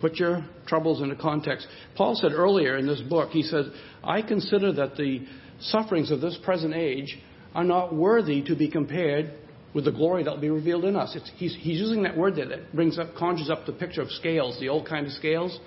Put 0.01 0.15
your 0.15 0.43
troubles 0.65 1.03
into 1.03 1.15
context. 1.15 1.67
Paul 1.95 2.15
said 2.15 2.31
earlier 2.31 2.77
in 2.77 2.87
this 2.87 3.01
book, 3.01 3.29
he 3.29 3.43
said, 3.43 3.65
I 4.03 4.23
consider 4.23 4.73
that 4.73 4.95
the 4.95 5.27
sufferings 5.59 6.09
of 6.09 6.21
this 6.21 6.39
present 6.43 6.73
age 6.73 7.19
are 7.53 7.63
not 7.63 7.93
worthy 7.93 8.41
to 8.45 8.55
be 8.55 8.67
compared 8.67 9.31
with 9.73 9.85
the 9.85 9.91
glory 9.91 10.23
that 10.23 10.31
will 10.31 10.41
be 10.41 10.49
revealed 10.49 10.85
in 10.85 10.95
us. 10.95 11.15
He's, 11.37 11.55
he's, 11.59 11.79
using 11.79 12.03
that 12.03 12.17
word 12.17 12.35
there 12.35 12.47
that 12.47 12.73
brings 12.75 12.99
up, 12.99 13.15
conjures 13.15 13.49
up 13.49 13.65
the 13.65 13.73
picture 13.73 14.01
of 14.01 14.11
scales, 14.11 14.59
the 14.59 14.69
old 14.69 14.87
kind 14.87 15.05
of 15.05 15.13
scales. 15.13 15.59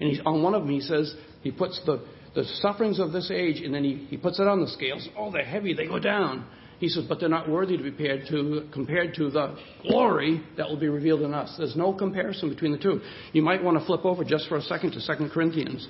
And 0.00 0.20
on 0.26 0.42
one 0.42 0.54
of 0.54 0.62
them, 0.62 0.70
he 0.70 0.80
says, 0.80 1.14
he 1.42 1.50
puts 1.50 1.80
the 1.86 2.04
the 2.34 2.44
sufferings 2.60 2.98
of 2.98 3.12
this 3.12 3.30
age, 3.30 3.60
and 3.60 3.72
then 3.72 3.84
he, 3.84 4.06
he 4.08 4.16
puts 4.16 4.40
it 4.40 4.46
on 4.46 4.60
the 4.60 4.68
scales. 4.68 5.08
Oh, 5.16 5.30
they're 5.30 5.44
heavy, 5.44 5.72
they 5.72 5.86
go 5.86 5.98
down. 5.98 6.44
He 6.80 6.88
says, 6.88 7.04
but 7.08 7.20
they're 7.20 7.28
not 7.28 7.48
worthy 7.48 7.76
to 7.76 7.82
be 7.82 7.90
compared 7.90 8.26
to, 8.28 8.68
compared 8.72 9.14
to 9.14 9.30
the 9.30 9.56
glory 9.82 10.42
that 10.56 10.68
will 10.68 10.78
be 10.78 10.88
revealed 10.88 11.22
in 11.22 11.32
us. 11.32 11.54
There's 11.56 11.76
no 11.76 11.92
comparison 11.92 12.48
between 12.48 12.72
the 12.72 12.78
two. 12.78 13.00
You 13.32 13.42
might 13.42 13.62
want 13.62 13.78
to 13.78 13.86
flip 13.86 14.04
over 14.04 14.24
just 14.24 14.48
for 14.48 14.56
a 14.56 14.62
second 14.62 14.92
to 14.92 15.16
2 15.16 15.28
Corinthians 15.32 15.88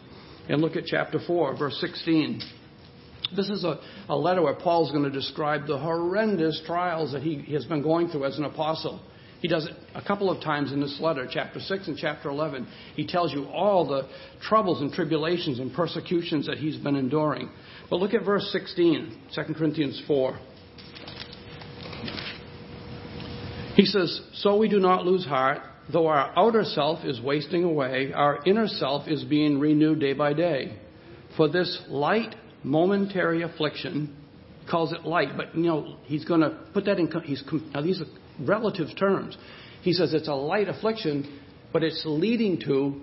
and 0.49 0.61
look 0.61 0.77
at 0.77 0.85
chapter 0.85 1.19
4, 1.27 1.57
verse 1.57 1.79
16. 1.81 2.43
This 3.35 3.49
is 3.49 3.65
a, 3.65 3.81
a 4.09 4.17
letter 4.17 4.43
where 4.43 4.55
Paul's 4.55 4.91
going 4.91 5.05
to 5.05 5.11
describe 5.11 5.67
the 5.67 5.79
horrendous 5.79 6.61
trials 6.67 7.13
that 7.13 7.23
he, 7.23 7.37
he 7.37 7.55
has 7.55 7.65
been 7.65 7.83
going 7.83 8.09
through 8.09 8.25
as 8.25 8.39
an 8.39 8.45
apostle. 8.45 9.01
He 9.41 9.49
does 9.49 9.67
it 9.67 9.75
a 9.95 10.01
couple 10.01 10.31
of 10.31 10.43
times 10.43 10.73
in 10.73 10.81
this 10.81 10.99
letter, 11.01 11.29
chapter 11.31 11.61
6 11.61 11.89
and 11.89 11.99
chapter 11.99 12.31
11. 12.31 12.67
He 12.97 13.07
tells 13.07 13.31
you 13.31 13.45
all 13.45 13.87
the 13.87 14.09
troubles 14.41 14.81
and 14.81 14.91
tribulations 14.91 15.59
and 15.59 15.71
persecutions 15.75 16.47
that 16.47 16.57
he's 16.57 16.79
been 16.79 16.97
enduring. 16.97 17.51
But 17.91 18.01
look 18.01 18.15
at 18.15 18.25
verse 18.25 18.49
16, 18.53 19.21
2 19.35 19.55
Corinthians 19.55 20.03
4. 20.07 20.39
He 23.75 23.85
says, 23.85 24.19
So 24.35 24.57
we 24.57 24.69
do 24.69 24.79
not 24.79 25.05
lose 25.05 25.27
heart, 25.27 25.59
though 25.93 26.07
our 26.07 26.33
outer 26.39 26.65
self 26.65 27.05
is 27.05 27.21
wasting 27.21 27.65
away, 27.65 28.13
our 28.15 28.39
inner 28.47 28.67
self 28.67 29.09
is 29.09 29.25
being 29.25 29.61
renewed 29.61 30.01
day 30.01 30.15
by 30.15 30.33
day. 30.33 30.79
For 31.37 31.49
this 31.49 31.83
light, 31.89 32.35
momentary 32.64 33.42
affliction, 33.42 34.16
calls 34.70 34.92
it 34.92 35.05
light, 35.05 35.37
but 35.37 35.55
you 35.55 35.64
know, 35.64 35.96
he's 36.05 36.24
going 36.24 36.40
to 36.40 36.59
put 36.72 36.87
that 36.87 36.98
in, 36.98 37.11
he's, 37.24 37.42
now 37.72 37.83
these 37.83 38.00
are 38.00 38.07
relative 38.40 38.88
terms. 38.98 39.37
He 39.83 39.92
says 39.92 40.14
it's 40.14 40.29
a 40.29 40.35
light 40.35 40.68
affliction, 40.68 41.40
but 41.72 41.83
it's 41.83 42.03
leading 42.07 42.59
to 42.61 43.00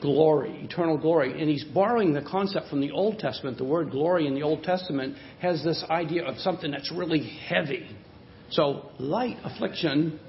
glory, 0.00 0.60
eternal 0.62 0.96
glory. 0.96 1.40
And 1.40 1.50
he's 1.50 1.64
borrowing 1.64 2.14
the 2.14 2.22
concept 2.22 2.68
from 2.68 2.80
the 2.80 2.92
Old 2.92 3.18
Testament. 3.18 3.58
The 3.58 3.64
word 3.64 3.90
glory 3.90 4.26
in 4.26 4.34
the 4.34 4.42
Old 4.42 4.62
Testament 4.62 5.16
has 5.40 5.64
this 5.64 5.84
idea 5.90 6.24
of 6.24 6.38
something 6.38 6.70
that's 6.70 6.92
really 6.92 7.26
heavy. 7.48 7.88
So, 8.50 8.90
light 8.98 9.36
affliction 9.42 10.20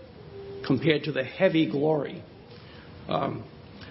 compared 0.65 1.03
to 1.03 1.11
the 1.11 1.23
heavy 1.23 1.69
glory. 1.69 2.23
Um, 3.07 3.45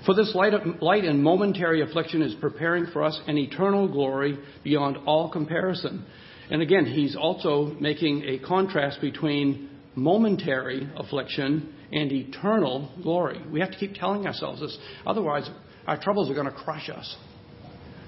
for 0.07 0.15
this 0.15 0.33
light, 0.35 0.53
light 0.81 1.05
and 1.05 1.23
momentary 1.23 1.83
affliction 1.83 2.23
is 2.23 2.35
preparing 2.41 2.87
for 2.87 3.03
us 3.03 3.21
an 3.27 3.37
eternal 3.37 3.89
glory 3.89 4.39
beyond 4.63 4.97
all 5.05 5.31
comparison. 5.31 6.07
And 6.49 6.63
again, 6.63 6.87
he's 6.87 7.17
also 7.17 7.77
making 7.81 8.23
a 8.23 8.39
contrast 8.39 9.01
between 9.01 9.69
momentary 9.97 10.89
affliction 10.97 11.75
and 11.93 12.13
eternal 12.13 12.89
glory. 13.03 13.43
We 13.51 13.61
have 13.61 13.73
to 13.73 13.79
keep 13.79 13.95
telling 13.95 14.27
ourselves 14.27 14.61
this. 14.61 14.79
Otherwise, 15.05 15.51
our 15.87 16.01
troubles 16.01 16.31
are 16.31 16.35
going 16.35 16.47
to 16.47 16.53
crush 16.53 16.89
us. 16.89 17.17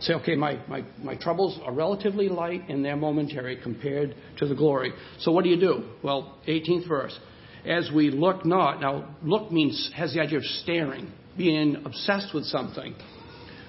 Say, 0.01 0.15
okay, 0.15 0.37
my, 0.37 0.61
my, 0.69 0.85
my 1.03 1.17
troubles 1.17 1.59
are 1.65 1.73
relatively 1.73 2.29
light 2.29 2.69
and 2.69 2.85
they're 2.85 2.97
momentary 2.97 3.61
compared 3.61 4.15
to 4.39 4.47
the 4.47 4.55
glory. 4.55 4.93
So 5.21 5.33
what 5.33 5.43
do 5.43 5.51
you 5.51 5.59
do? 5.59 5.83
Well, 6.05 6.39
18th 6.47 6.87
verse. 6.87 7.19
As 7.67 7.91
we 7.93 8.11
look 8.11 8.47
not, 8.47 8.81
now 8.81 9.17
look 9.25 9.51
means, 9.51 9.91
has 9.97 10.15
the 10.15 10.21
idea 10.21 10.39
of 10.39 10.45
staring, 10.45 11.13
being 11.39 11.77
obsessed 11.85 12.35
with 12.35 12.45
something. 12.45 12.95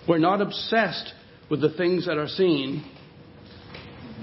We're 0.08 0.18
not 0.18 0.42
obsessed 0.42 1.14
with 1.50 1.62
the 1.62 1.70
things 1.70 2.08
that 2.08 2.18
are 2.18 2.28
seen, 2.28 2.84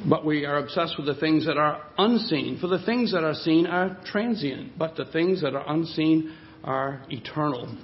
but 0.09 0.24
we 0.24 0.44
are 0.44 0.59
obsessed 0.59 0.96
with 0.98 1.06
the 1.06 1.14
things 1.14 1.46
that 1.46 1.56
are 1.56 1.82
unseen. 1.96 2.59
For 2.61 2.66
the 2.66 2.85
things 2.85 3.12
that 3.12 3.24
are 3.24 3.35
seen 3.35 3.66
are 3.66 3.96
transient, 4.04 4.78
but 4.78 4.96
the 4.96 5.06
things 5.06 5.42
that 5.42 5.54
are 5.54 5.64
unseen 5.66 6.35
are 6.64 7.02
eternal. 7.09 7.76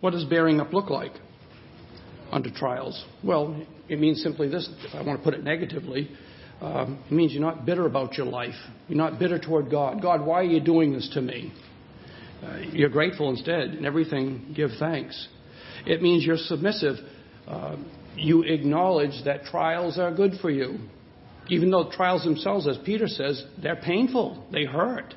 What 0.00 0.10
does 0.10 0.24
bearing 0.24 0.60
up 0.60 0.72
look 0.72 0.90
like 0.90 1.12
under 2.30 2.50
trials? 2.50 3.04
Well, 3.22 3.64
it 3.88 4.00
means 4.00 4.22
simply 4.22 4.48
this, 4.48 4.68
if 4.82 4.94
I 4.94 5.02
want 5.02 5.18
to 5.18 5.24
put 5.24 5.34
it 5.34 5.44
negatively. 5.44 6.10
Um, 6.60 7.02
it 7.06 7.12
means 7.12 7.32
you're 7.32 7.42
not 7.42 7.66
bitter 7.66 7.86
about 7.86 8.14
your 8.16 8.26
life. 8.26 8.54
You're 8.88 8.98
not 8.98 9.18
bitter 9.18 9.38
toward 9.38 9.70
God. 9.70 10.00
God, 10.00 10.24
why 10.24 10.40
are 10.40 10.44
you 10.44 10.60
doing 10.60 10.92
this 10.92 11.10
to 11.14 11.20
me? 11.20 11.52
Uh, 12.44 12.58
you're 12.72 12.90
grateful 12.90 13.30
instead. 13.30 13.74
In 13.74 13.84
everything, 13.84 14.52
give 14.54 14.70
thanks. 14.78 15.28
It 15.86 16.02
means 16.02 16.24
you're 16.24 16.36
submissive. 16.36 16.96
Uh, 17.46 17.76
you 18.16 18.42
acknowledge 18.42 19.24
that 19.24 19.44
trials 19.44 19.98
are 19.98 20.14
good 20.14 20.32
for 20.40 20.50
you. 20.50 20.78
Even 21.48 21.70
though 21.70 21.90
trials 21.90 22.24
themselves, 22.24 22.66
as 22.66 22.78
Peter 22.84 23.06
says, 23.06 23.42
they're 23.62 23.76
painful, 23.76 24.46
they 24.50 24.64
hurt. 24.64 25.14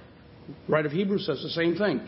Right 0.67 0.85
of 0.85 0.91
Hebrews 0.91 1.25
says 1.25 1.41
the 1.41 1.49
same 1.49 1.75
thing. 1.75 2.05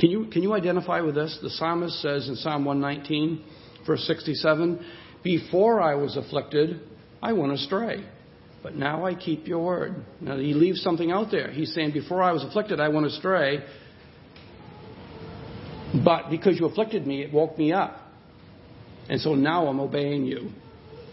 Can 0.00 0.10
you, 0.10 0.26
can 0.30 0.42
you 0.42 0.54
identify 0.54 1.00
with 1.00 1.14
this? 1.14 1.38
The 1.42 1.50
psalmist 1.50 2.00
says 2.00 2.28
in 2.28 2.36
Psalm 2.36 2.64
119, 2.64 3.44
verse 3.86 4.04
67, 4.06 4.84
Before 5.22 5.80
I 5.80 5.94
was 5.94 6.16
afflicted, 6.16 6.80
I 7.22 7.32
went 7.32 7.52
astray. 7.52 8.04
But 8.64 8.76
now 8.76 9.04
I 9.04 9.14
keep 9.14 9.46
your 9.46 9.62
word. 9.62 9.94
Now 10.22 10.38
he 10.38 10.54
leaves 10.54 10.80
something 10.80 11.12
out 11.12 11.30
there. 11.30 11.50
He's 11.50 11.74
saying, 11.74 11.92
Before 11.92 12.22
I 12.22 12.32
was 12.32 12.42
afflicted, 12.42 12.80
I 12.80 12.88
went 12.88 13.06
astray. 13.06 13.62
But 16.02 16.30
because 16.30 16.58
you 16.58 16.64
afflicted 16.64 17.06
me, 17.06 17.22
it 17.22 17.30
woke 17.30 17.58
me 17.58 17.72
up. 17.72 18.00
And 19.10 19.20
so 19.20 19.34
now 19.34 19.66
I'm 19.66 19.80
obeying 19.80 20.24
you. 20.24 20.50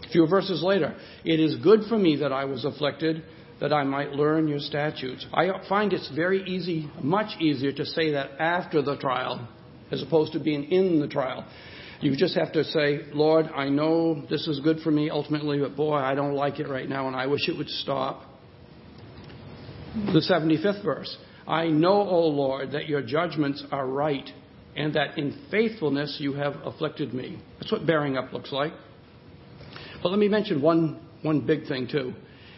A 0.02 0.08
few 0.08 0.26
verses 0.26 0.62
later, 0.62 0.96
it 1.26 1.38
is 1.38 1.56
good 1.56 1.80
for 1.90 1.98
me 1.98 2.16
that 2.16 2.32
I 2.32 2.46
was 2.46 2.64
afflicted, 2.64 3.22
that 3.60 3.70
I 3.70 3.84
might 3.84 4.12
learn 4.12 4.48
your 4.48 4.58
statutes. 4.58 5.26
I 5.34 5.50
find 5.68 5.92
it's 5.92 6.10
very 6.14 6.42
easy, 6.44 6.90
much 7.02 7.38
easier 7.38 7.72
to 7.72 7.84
say 7.84 8.12
that 8.12 8.30
after 8.40 8.80
the 8.80 8.96
trial 8.96 9.46
as 9.90 10.02
opposed 10.02 10.32
to 10.32 10.40
being 10.40 10.64
in 10.72 11.00
the 11.00 11.06
trial. 11.06 11.44
You 12.02 12.16
just 12.16 12.34
have 12.34 12.52
to 12.54 12.64
say, 12.64 13.02
Lord, 13.12 13.46
I 13.54 13.68
know 13.68 14.26
this 14.28 14.48
is 14.48 14.58
good 14.58 14.80
for 14.80 14.90
me 14.90 15.08
ultimately, 15.08 15.60
but 15.60 15.76
boy, 15.76 15.94
I 15.94 16.16
don't 16.16 16.34
like 16.34 16.58
it 16.58 16.68
right 16.68 16.88
now 16.88 17.06
and 17.06 17.14
I 17.14 17.26
wish 17.26 17.48
it 17.48 17.56
would 17.56 17.68
stop. 17.68 18.24
The 19.94 20.20
75th 20.20 20.84
verse. 20.84 21.16
I 21.46 21.68
know, 21.68 22.02
O 22.08 22.26
Lord, 22.26 22.72
that 22.72 22.88
your 22.88 23.02
judgments 23.02 23.62
are 23.70 23.86
right 23.86 24.28
and 24.74 24.94
that 24.94 25.16
in 25.16 25.46
faithfulness 25.48 26.16
you 26.18 26.32
have 26.32 26.54
afflicted 26.64 27.14
me. 27.14 27.40
That's 27.60 27.70
what 27.70 27.86
bearing 27.86 28.16
up 28.16 28.32
looks 28.32 28.50
like. 28.50 28.72
But 30.02 30.08
let 30.08 30.18
me 30.18 30.26
mention 30.26 30.60
one, 30.60 31.06
one 31.22 31.46
big 31.46 31.68
thing 31.68 31.86
too. 31.86 32.14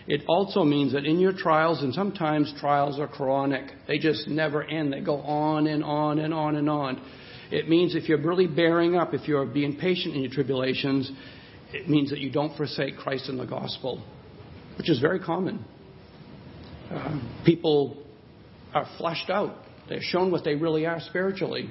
It 0.07 0.23
also 0.27 0.65
means 0.65 0.93
that 0.95 1.05
in 1.05 1.19
your 1.19 1.33
trials, 1.33 1.83
and 1.83 1.93
sometimes 1.93 2.53
trials 2.61 2.99
are 2.99 3.09
chronic, 3.09 3.73
they 3.87 3.99
just 3.99 4.27
never 4.27 4.63
end. 4.63 4.93
They 4.93 5.01
go 5.01 5.17
on 5.17 5.67
and 5.67 5.85
on 5.85 6.19
and 6.19 6.33
on 6.33 6.57
and 6.57 6.71
on. 6.71 7.03
It 7.51 7.69
means 7.69 7.95
if 7.95 8.09
you're 8.09 8.21
really 8.21 8.47
bearing 8.47 8.97
up, 8.97 9.15
if 9.15 9.29
you're 9.29 9.47
being 9.47 9.77
patient 9.77 10.15
in 10.15 10.23
your 10.23 10.31
tribulations, 10.31 11.11
it 11.73 11.89
means 11.89 12.11
that 12.11 12.19
you 12.19 12.31
don't 12.31 12.57
forsake 12.57 12.97
Christ 12.97 13.29
and 13.29 13.39
the 13.39 13.47
gospel, 13.47 14.03
which 14.79 14.89
is 14.89 15.01
very 15.01 15.21
common. 15.21 15.65
People 17.45 18.03
are 18.73 18.87
fleshed 18.99 19.31
out, 19.31 19.57
they're 19.89 20.01
shown 20.01 20.31
what 20.31 20.45
they 20.45 20.55
really 20.55 20.87
are 20.87 21.01
spiritually. 21.01 21.71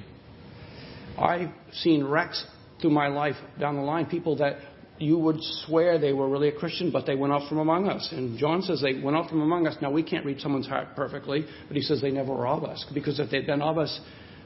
I've 1.18 1.50
seen 1.72 2.04
wrecks 2.04 2.44
through 2.80 2.90
my 2.90 3.08
life 3.08 3.36
down 3.58 3.76
the 3.76 3.82
line, 3.82 4.06
people 4.06 4.36
that 4.36 4.56
you 4.98 5.18
would 5.18 5.38
swear 5.66 5.98
they 5.98 6.12
were 6.12 6.28
really 6.28 6.48
a 6.48 6.52
Christian, 6.52 6.90
but 6.90 7.06
they 7.06 7.16
went 7.16 7.32
out 7.32 7.48
from 7.48 7.58
among 7.58 7.88
us. 7.88 8.08
And 8.12 8.38
John 8.38 8.62
says 8.62 8.80
they 8.80 9.00
went 9.00 9.16
out 9.16 9.28
from 9.28 9.40
among 9.40 9.66
us. 9.66 9.76
Now, 9.82 9.90
we 9.90 10.02
can't 10.02 10.24
read 10.24 10.40
someone's 10.40 10.68
heart 10.68 10.88
perfectly, 10.94 11.44
but 11.66 11.76
he 11.76 11.82
says 11.82 12.00
they 12.00 12.10
never 12.10 12.32
were 12.32 12.46
of 12.46 12.64
us. 12.64 12.84
Because 12.94 13.18
if 13.18 13.30
they'd 13.30 13.46
been 13.46 13.62
of 13.62 13.76
us, 13.76 14.00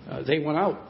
uh, 0.09 0.23
they 0.23 0.39
went 0.39 0.57
out. 0.57 0.81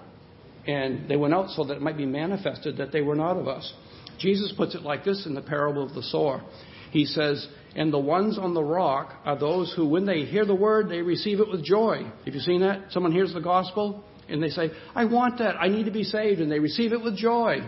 And 0.69 1.09
they 1.09 1.17
went 1.17 1.33
out 1.33 1.49
so 1.51 1.65
that 1.65 1.79
it 1.79 1.83
might 1.83 1.97
be 1.97 2.07
manifested 2.07 2.77
that 2.77 2.93
they 2.93 3.01
were 3.01 3.17
not 3.17 3.39
of 3.39 3.49
us. 3.49 3.73
Jesus 4.19 4.53
puts 4.55 4.75
it 4.75 4.83
like 4.83 5.03
this 5.03 5.25
in 5.27 5.35
the 5.35 5.41
parable 5.41 5.83
of 5.83 5.95
the 5.95 6.03
sower. 6.03 6.45
He 6.91 7.07
says, 7.07 7.49
And 7.75 7.91
the 7.93 7.99
ones 7.99 8.39
on 8.39 8.53
the 8.53 8.63
rock 8.63 9.15
are 9.25 9.39
those 9.39 9.73
who, 9.75 9.89
when 9.89 10.05
they 10.05 10.27
hear 10.27 10.45
the 10.45 10.55
word, 10.55 10.91
they 10.91 11.01
receive 11.01 11.41
it 11.41 11.49
with 11.49 11.65
joy. 11.65 12.03
Have 12.27 12.35
you 12.35 12.41
seen 12.41 12.61
that? 12.61 12.93
Someone 12.93 13.13
hears 13.13 13.33
the 13.33 13.41
gospel, 13.41 14.05
and 14.29 14.43
they 14.43 14.51
say, 14.51 14.71
I 14.95 15.07
want 15.07 15.39
that. 15.39 15.57
I 15.57 15.69
need 15.69 15.87
to 15.87 15.91
be 15.91 16.05
saved. 16.05 16.41
And 16.41 16.53
they 16.53 16.59
receive 16.59 16.93
it 16.93 17.03
with 17.03 17.17
joy. 17.17 17.61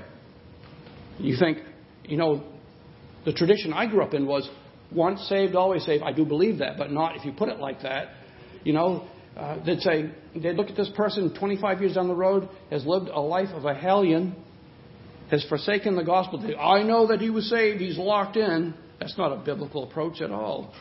You 1.18 1.36
think, 1.38 1.58
you 2.04 2.18
know, 2.18 2.44
the 3.24 3.32
tradition 3.32 3.72
I 3.72 3.86
grew 3.86 4.02
up 4.02 4.12
in 4.12 4.26
was 4.26 4.48
once 4.92 5.22
saved, 5.28 5.54
always 5.54 5.86
saved. 5.86 6.02
I 6.02 6.12
do 6.12 6.26
believe 6.26 6.58
that, 6.58 6.76
but 6.76 6.90
not 6.90 7.16
if 7.16 7.24
you 7.24 7.32
put 7.32 7.48
it 7.48 7.58
like 7.58 7.82
that. 7.82 8.08
You 8.62 8.74
know, 8.74 9.08
uh, 9.40 9.64
they'd 9.64 9.80
say, 9.80 10.10
they'd 10.34 10.52
look 10.52 10.68
at 10.68 10.76
this 10.76 10.90
person 10.94 11.34
25 11.38 11.80
years 11.80 11.94
down 11.94 12.08
the 12.08 12.14
road, 12.14 12.46
has 12.70 12.84
lived 12.84 13.08
a 13.08 13.20
life 13.20 13.48
of 13.54 13.64
a 13.64 13.74
hellion, 13.74 14.36
has 15.30 15.42
forsaken 15.48 15.96
the 15.96 16.04
gospel. 16.04 16.44
I 16.60 16.82
know 16.82 17.06
that 17.06 17.20
he 17.20 17.30
was 17.30 17.48
saved, 17.48 17.80
he's 17.80 17.96
locked 17.96 18.36
in. 18.36 18.74
That's 18.98 19.16
not 19.16 19.32
a 19.32 19.36
biblical 19.42 19.84
approach 19.84 20.20
at 20.20 20.30
all. 20.30 20.74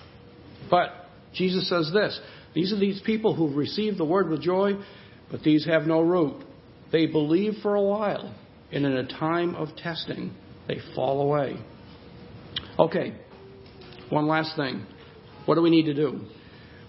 But 0.69 0.89
Jesus 1.33 1.69
says 1.69 1.89
this 1.93 2.19
these 2.53 2.73
are 2.73 2.79
these 2.79 3.01
people 3.05 3.33
who've 3.33 3.55
received 3.55 3.97
the 3.97 4.05
word 4.05 4.29
with 4.29 4.41
joy, 4.41 4.73
but 5.31 5.41
these 5.41 5.65
have 5.65 5.83
no 5.83 6.01
root. 6.01 6.43
They 6.91 7.05
believe 7.05 7.53
for 7.61 7.75
a 7.75 7.81
while, 7.81 8.35
and 8.73 8.85
in 8.85 8.91
a 8.91 9.07
time 9.07 9.55
of 9.55 9.69
testing, 9.77 10.33
they 10.67 10.79
fall 10.95 11.21
away. 11.21 11.63
Okay, 12.77 13.13
one 14.09 14.27
last 14.27 14.57
thing. 14.57 14.85
What 15.45 15.55
do 15.55 15.61
we 15.61 15.69
need 15.69 15.85
to 15.85 15.93
do? 15.93 16.19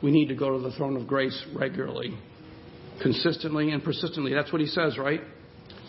We 0.03 0.11
need 0.11 0.29
to 0.29 0.35
go 0.35 0.57
to 0.57 0.63
the 0.63 0.75
throne 0.77 0.97
of 0.97 1.07
grace 1.07 1.45
regularly, 1.55 2.17
consistently 3.03 3.71
and 3.71 3.83
persistently. 3.83 4.33
That's 4.35 4.53
what 4.53 4.61
he 4.61 4.67
says, 4.67 4.97
right? 4.99 5.21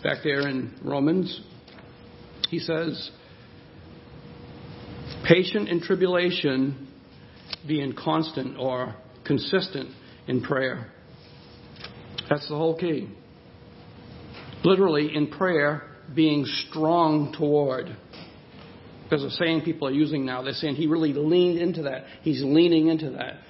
Back 0.02 0.18
there 0.22 0.48
in 0.48 0.74
Romans, 0.84 1.40
he 2.50 2.58
says, 2.58 3.10
patient 5.24 5.68
in 5.68 5.80
tribulation, 5.80 6.88
being 7.66 7.94
constant 7.94 8.58
or 8.58 8.94
consistent 9.24 9.90
in 10.26 10.42
prayer. 10.42 10.92
That's 12.28 12.48
the 12.48 12.56
whole 12.56 12.76
key. 12.76 13.08
Literally, 14.64 15.14
in 15.14 15.28
prayer, 15.28 15.82
being 16.14 16.44
strong 16.68 17.34
toward. 17.36 17.96
There's 19.10 19.22
a 19.22 19.30
saying 19.30 19.62
people 19.62 19.88
are 19.88 19.92
using 19.92 20.24
now. 20.24 20.42
They're 20.42 20.52
saying 20.52 20.76
he 20.76 20.86
really 20.86 21.12
leaned 21.12 21.58
into 21.58 21.82
that. 21.82 22.04
He's 22.22 22.42
leaning 22.42 22.88
into 22.88 23.10
that. 23.10 23.40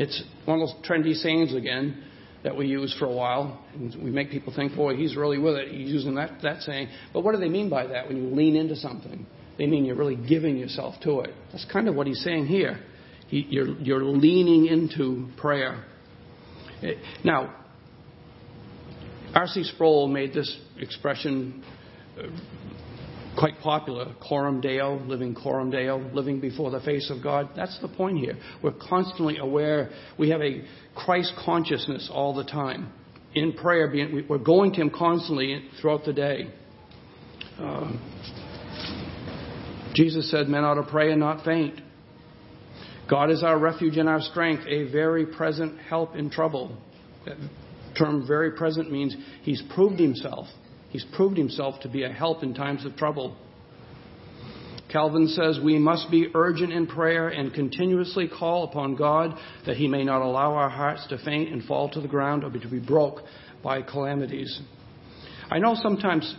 It's 0.00 0.22
one 0.46 0.62
of 0.62 0.66
those 0.66 0.76
trendy 0.88 1.12
sayings 1.12 1.54
again 1.54 2.02
that 2.42 2.56
we 2.56 2.66
use 2.66 2.96
for 2.98 3.04
a 3.04 3.12
while. 3.12 3.62
And 3.74 4.02
we 4.02 4.10
make 4.10 4.30
people 4.30 4.50
think, 4.54 4.74
boy, 4.74 4.96
he's 4.96 5.14
really 5.14 5.36
with 5.36 5.56
it. 5.56 5.68
He's 5.68 5.90
using 5.90 6.14
that, 6.14 6.40
that 6.42 6.62
saying. 6.62 6.88
But 7.12 7.22
what 7.22 7.34
do 7.34 7.38
they 7.38 7.50
mean 7.50 7.68
by 7.68 7.86
that 7.86 8.08
when 8.08 8.16
you 8.16 8.34
lean 8.34 8.56
into 8.56 8.76
something? 8.76 9.26
They 9.58 9.66
mean 9.66 9.84
you're 9.84 9.96
really 9.96 10.16
giving 10.16 10.56
yourself 10.56 10.94
to 11.02 11.20
it. 11.20 11.34
That's 11.52 11.66
kind 11.70 11.86
of 11.86 11.94
what 11.94 12.06
he's 12.06 12.22
saying 12.24 12.46
here. 12.46 12.80
He, 13.28 13.46
you're, 13.50 13.78
you're 13.78 14.02
leaning 14.02 14.68
into 14.68 15.28
prayer. 15.36 15.84
Now, 17.22 17.54
R.C. 19.34 19.64
Sproul 19.64 20.08
made 20.08 20.32
this 20.32 20.58
expression 20.78 21.62
uh, 22.18 22.22
quite 23.38 23.58
popular 23.60 24.14
coram 24.26 24.60
deo, 24.60 24.96
living 25.06 25.34
coram 25.34 25.70
deo, 25.70 25.98
living 26.12 26.40
before 26.40 26.70
the 26.70 26.80
face 26.80 27.10
of 27.10 27.22
God. 27.22 27.50
That's 27.56 27.78
the 27.80 27.88
point 27.88 28.18
here. 28.18 28.36
We're 28.62 28.72
constantly 28.88 29.38
aware. 29.38 29.90
We 30.18 30.30
have 30.30 30.40
a 30.40 30.62
Christ 30.94 31.32
consciousness 31.44 32.10
all 32.12 32.34
the 32.34 32.44
time. 32.44 32.92
In 33.34 33.52
prayer, 33.52 33.92
we're 34.28 34.38
going 34.38 34.72
to 34.72 34.80
Him 34.80 34.90
constantly 34.90 35.64
throughout 35.80 36.04
the 36.04 36.12
day. 36.12 36.50
Uh, 37.58 37.92
Jesus 39.94 40.30
said, 40.30 40.48
Men 40.48 40.64
ought 40.64 40.74
to 40.74 40.90
pray 40.90 41.10
and 41.10 41.20
not 41.20 41.44
faint. 41.44 41.80
God 43.08 43.30
is 43.30 43.42
our 43.42 43.58
refuge 43.58 43.96
and 43.96 44.08
our 44.08 44.20
strength, 44.20 44.64
a 44.68 44.90
very 44.90 45.26
present 45.26 45.80
help 45.80 46.14
in 46.14 46.30
trouble 46.30 46.76
That 47.26 47.36
term 47.98 48.26
very 48.26 48.52
present 48.52 48.90
means 48.90 49.16
he's 49.42 49.62
proved 49.74 49.98
himself. 49.98 50.46
He's 50.90 51.04
proved 51.14 51.36
himself 51.36 51.80
to 51.80 51.88
be 51.88 52.02
a 52.02 52.12
help 52.12 52.42
in 52.42 52.54
times 52.54 52.84
of 52.84 52.96
trouble. 52.96 53.36
Calvin 54.90 55.28
says 55.28 55.60
we 55.62 55.78
must 55.78 56.10
be 56.10 56.28
urgent 56.34 56.72
in 56.72 56.86
prayer 56.86 57.28
and 57.28 57.54
continuously 57.54 58.28
call 58.28 58.64
upon 58.64 58.96
God 58.96 59.38
that 59.66 59.76
he 59.76 59.86
may 59.86 60.02
not 60.02 60.20
allow 60.20 60.54
our 60.54 60.68
hearts 60.68 61.06
to 61.08 61.18
faint 61.18 61.52
and 61.52 61.64
fall 61.64 61.88
to 61.90 62.00
the 62.00 62.08
ground 62.08 62.42
or 62.42 62.50
to 62.50 62.68
be 62.68 62.80
broke 62.80 63.20
by 63.62 63.82
calamities. 63.82 64.60
I 65.48 65.60
know 65.60 65.76
sometimes 65.80 66.34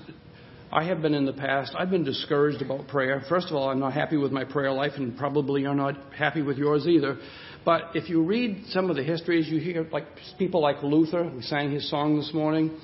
I 0.72 0.86
have 0.86 1.02
been 1.02 1.14
in 1.14 1.26
the 1.26 1.34
past. 1.34 1.74
I've 1.78 1.90
been 1.90 2.04
discouraged 2.04 2.62
about 2.62 2.88
prayer. 2.88 3.24
First 3.28 3.48
of 3.50 3.56
all, 3.56 3.70
I'm 3.70 3.80
not 3.80 3.94
happy 3.94 4.16
with 4.18 4.32
my 4.32 4.46
prayer 4.46 4.72
life, 4.72 4.94
and 4.96 5.18
probably 5.18 5.62
you're 5.62 5.76
not 5.76 5.96
happy 6.18 6.42
with 6.42 6.58
yours 6.58 6.88
either. 6.88 7.18
But 7.66 7.92
if 7.94 8.10
you 8.10 8.24
read 8.24 8.64
some 8.70 8.90
of 8.90 8.96
the 8.96 9.04
histories, 9.04 9.48
you 9.50 9.60
hear 9.60 9.86
like 9.92 10.06
people 10.40 10.62
like 10.62 10.82
Luther, 10.82 11.26
who 11.26 11.42
sang 11.42 11.72
his 11.72 11.90
song 11.90 12.18
this 12.18 12.32
morning. 12.34 12.80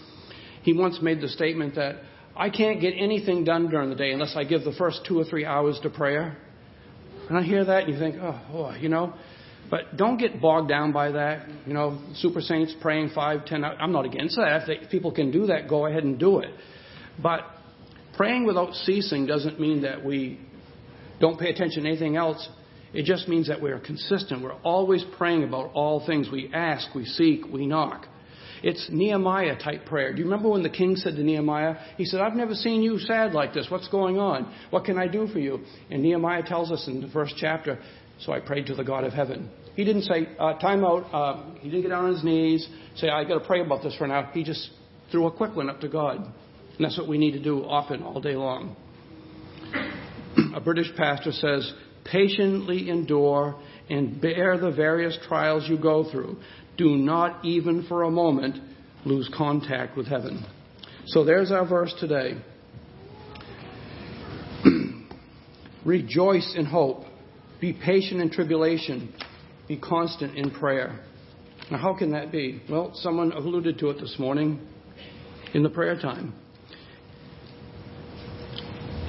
He 0.68 0.74
once 0.74 1.00
made 1.02 1.22
the 1.22 1.30
statement 1.30 1.76
that 1.76 1.96
I 2.36 2.50
can't 2.50 2.82
get 2.82 2.94
anything 2.98 3.46
done 3.46 3.70
during 3.70 3.90
the 3.90 3.96
day 3.96 4.12
unless 4.12 4.36
I 4.36 4.44
give 4.44 4.66
the 4.66 4.74
first 4.74 5.00
two 5.08 5.18
or 5.18 5.24
three 5.24 5.46
hours 5.46 5.80
to 5.84 5.90
prayer. 5.90 6.36
And 7.30 7.38
I 7.38 7.42
hear 7.42 7.64
that, 7.64 7.86
and 7.86 7.94
you 7.94 7.98
think, 7.98 8.18
oh, 8.22 8.76
you 8.78 8.90
know. 8.90 9.14
But 9.72 9.96
don't 9.96 10.18
get 10.18 10.42
bogged 10.42 10.68
down 10.68 10.92
by 10.92 11.12
that. 11.12 11.48
You 11.66 11.74
know, 11.74 12.02
super 12.16 12.42
saints 12.42 12.76
praying 12.82 13.12
five, 13.16 13.46
ten. 13.46 13.64
I'm 13.64 13.94
not 13.94 14.04
against 14.04 14.36
that. 14.36 14.68
If 14.68 14.92
people 14.92 15.14
can 15.14 15.32
do 15.32 15.46
that, 15.46 15.70
go 15.70 15.86
ahead 15.86 16.04
and 16.04 16.20
do 16.20 16.40
it. 16.40 16.54
But 17.24 17.46
praying 18.18 18.46
without 18.46 18.74
ceasing 18.74 19.26
doesn't 19.26 19.62
mean 19.62 19.84
that 19.84 20.04
we 20.04 20.38
don't 21.22 21.40
pay 21.40 21.50
attention 21.50 21.84
to 21.84 21.90
anything 21.90 22.18
else. 22.18 22.46
It 22.94 23.06
just 23.06 23.30
means 23.30 23.48
that 23.48 23.62
we're 23.62 23.80
consistent. 23.80 24.44
We're 24.44 24.62
always 24.64 25.06
praying 25.18 25.46
about 25.46 25.72
all 25.74 26.06
things. 26.06 26.28
We 26.30 26.52
ask, 26.54 26.94
we 26.94 27.06
seek, 27.06 27.46
we 27.48 27.66
knock. 27.66 28.06
It's 28.64 28.88
Nehemiah 28.92 29.58
type 29.58 29.86
prayer. 29.86 30.12
Do 30.12 30.20
you 30.20 30.26
remember 30.26 30.50
when 30.50 30.64
the 30.64 30.70
king 30.70 30.96
said 30.96 31.16
to 31.16 31.24
Nehemiah, 31.24 31.76
he 31.98 32.06
said, 32.06 32.22
I've 32.22 32.36
never 32.36 32.54
seen 32.54 32.82
you 32.82 33.00
sad 33.00 33.34
like 33.34 33.54
this. 33.54 33.68
What's 33.70 33.88
going 33.88 34.18
on? 34.18 34.54
What 34.70 34.86
can 34.86 34.98
I 34.98 35.08
do 35.08 35.28
for 35.28 35.40
you? 35.40 35.60
And 35.90 36.02
Nehemiah 36.02 36.44
tells 36.44 36.72
us 36.72 36.88
in 36.88 37.02
the 37.02 37.08
first 37.10 37.36
chapter, 37.38 37.80
so 38.20 38.32
I 38.32 38.40
prayed 38.40 38.66
to 38.68 38.76
the 38.76 38.84
God 38.84 39.04
of 39.04 39.14
heaven. 39.14 39.50
He 39.76 39.84
didn't 39.84 40.04
say, 40.04 40.30
uh, 40.40 40.54
time 40.60 40.84
out. 40.84 41.14
Uh, 41.14 41.56
he 41.60 41.70
didn't 41.70 41.84
get 41.84 41.90
down 41.90 42.06
on 42.06 42.14
his 42.14 42.24
knees, 42.24 42.68
say, 42.96 43.10
I 43.10 43.24
got 43.24 43.40
to 43.40 43.46
pray 43.46 43.62
about 43.62 43.84
this 43.84 43.96
for 43.96 44.08
now. 44.08 44.32
He 44.34 44.44
just 44.44 44.72
threw 45.12 45.28
a 45.28 45.32
quick 45.32 45.56
one 45.56 45.70
up 45.70 45.82
to 45.82 45.88
God. 45.88 46.18
And 46.18 46.86
that's 46.86 46.98
what 46.98 47.08
we 47.08 47.18
need 47.18 47.32
to 47.32 47.44
do 47.44 47.64
often, 47.64 48.04
all 48.04 48.20
day 48.20 48.36
long. 48.36 48.76
a 50.56 50.60
British 50.60 50.96
pastor 50.96 51.32
says, 51.32 51.72
patiently 52.06 52.90
endure 52.90 53.60
and 53.90 54.20
bear 54.22 54.58
the 54.58 54.72
various 54.72 55.18
trials 55.28 55.68
you 55.68 55.78
go 55.78 56.10
through. 56.10 56.38
Do 56.78 56.96
not 56.96 57.44
even 57.44 57.86
for 57.88 58.04
a 58.04 58.12
moment 58.12 58.58
lose 59.06 59.30
contact 59.36 59.98
with 59.98 60.08
heaven. 60.08 60.46
So 61.08 61.24
there's 61.24 61.52
our 61.52 61.66
verse 61.68 61.94
today. 62.00 62.42
Rejoice 65.86 66.54
in 66.56 66.66
hope. 66.66 67.06
Be 67.60 67.74
patient 67.74 68.22
in 68.22 68.30
tribulation. 68.30 69.14
Be 69.68 69.78
constant 69.78 70.38
in 70.38 70.52
prayer. 70.52 71.00
Now, 71.72 71.78
how 71.78 71.98
can 71.98 72.12
that 72.12 72.32
be? 72.32 72.62
Well, 72.70 72.92
someone 72.96 73.32
alluded 73.32 73.80
to 73.80 73.90
it 73.90 74.00
this 74.00 74.16
morning 74.20 74.60
in 75.54 75.64
the 75.64 75.70
prayer 75.70 76.00
time. 76.00 76.34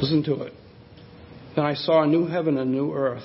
Listen 0.00 0.22
to 0.24 0.42
it. 0.42 0.52
Then 1.54 1.64
I 1.64 1.74
saw 1.74 2.02
a 2.02 2.06
new 2.06 2.26
heaven 2.26 2.56
and 2.56 2.68
a 2.68 2.72
new 2.72 2.92
earth. 2.92 3.24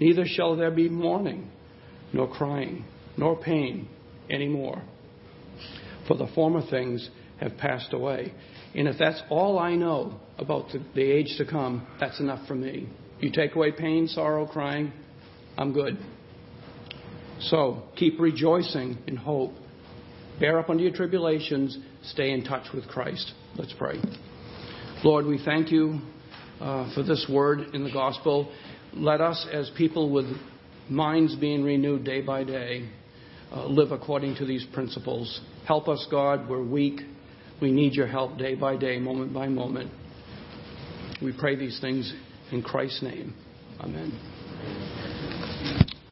Neither 0.00 0.24
shall 0.26 0.56
there 0.56 0.70
be 0.70 0.88
mourning, 0.88 1.50
nor 2.12 2.28
crying, 2.28 2.84
nor 3.16 3.36
pain 3.36 3.88
any 4.30 4.48
more. 4.48 4.82
For 6.08 6.16
the 6.16 6.26
former 6.34 6.62
things 6.68 7.08
have 7.40 7.56
passed 7.56 7.92
away. 7.92 8.32
And 8.74 8.88
if 8.88 8.96
that's 8.98 9.22
all 9.30 9.58
I 9.58 9.74
know 9.74 10.20
about 10.38 10.68
the, 10.72 10.84
the 10.94 11.02
age 11.02 11.36
to 11.38 11.46
come, 11.46 11.86
that's 12.00 12.18
enough 12.20 12.46
for 12.46 12.54
me. 12.54 12.88
You 13.20 13.30
take 13.32 13.54
away 13.54 13.72
pain, 13.72 14.08
sorrow, 14.08 14.46
crying, 14.46 14.92
I'm 15.56 15.72
good. 15.72 15.96
So 17.40 17.84
keep 17.96 18.18
rejoicing 18.18 18.98
in 19.06 19.16
hope. 19.16 19.52
Bear 20.40 20.58
up 20.58 20.68
under 20.68 20.82
your 20.82 20.92
tribulations. 20.92 21.78
Stay 22.02 22.32
in 22.32 22.44
touch 22.44 22.66
with 22.74 22.88
Christ. 22.88 23.32
Let's 23.56 23.72
pray. 23.78 24.00
Lord, 25.04 25.26
we 25.26 25.38
thank 25.44 25.70
you 25.70 26.00
uh, 26.60 26.92
for 26.94 27.02
this 27.02 27.26
word 27.30 27.74
in 27.74 27.84
the 27.84 27.92
gospel. 27.92 28.52
Let 28.96 29.20
us, 29.20 29.46
as 29.52 29.70
people 29.76 30.10
with 30.10 30.26
minds 30.88 31.34
being 31.36 31.64
renewed 31.64 32.04
day 32.04 32.20
by 32.20 32.44
day, 32.44 32.88
uh, 33.52 33.66
live 33.66 33.92
according 33.92 34.36
to 34.36 34.46
these 34.46 34.64
principles. 34.72 35.40
Help 35.66 35.88
us, 35.88 36.06
God. 36.10 36.48
We're 36.48 36.64
weak. 36.64 37.00
We 37.60 37.72
need 37.72 37.94
your 37.94 38.06
help 38.06 38.38
day 38.38 38.54
by 38.54 38.76
day, 38.76 38.98
moment 38.98 39.32
by 39.32 39.48
moment. 39.48 39.90
We 41.22 41.32
pray 41.36 41.56
these 41.56 41.80
things 41.80 42.12
in 42.52 42.62
Christ's 42.62 43.02
name. 43.02 43.34
Amen. 43.80 45.03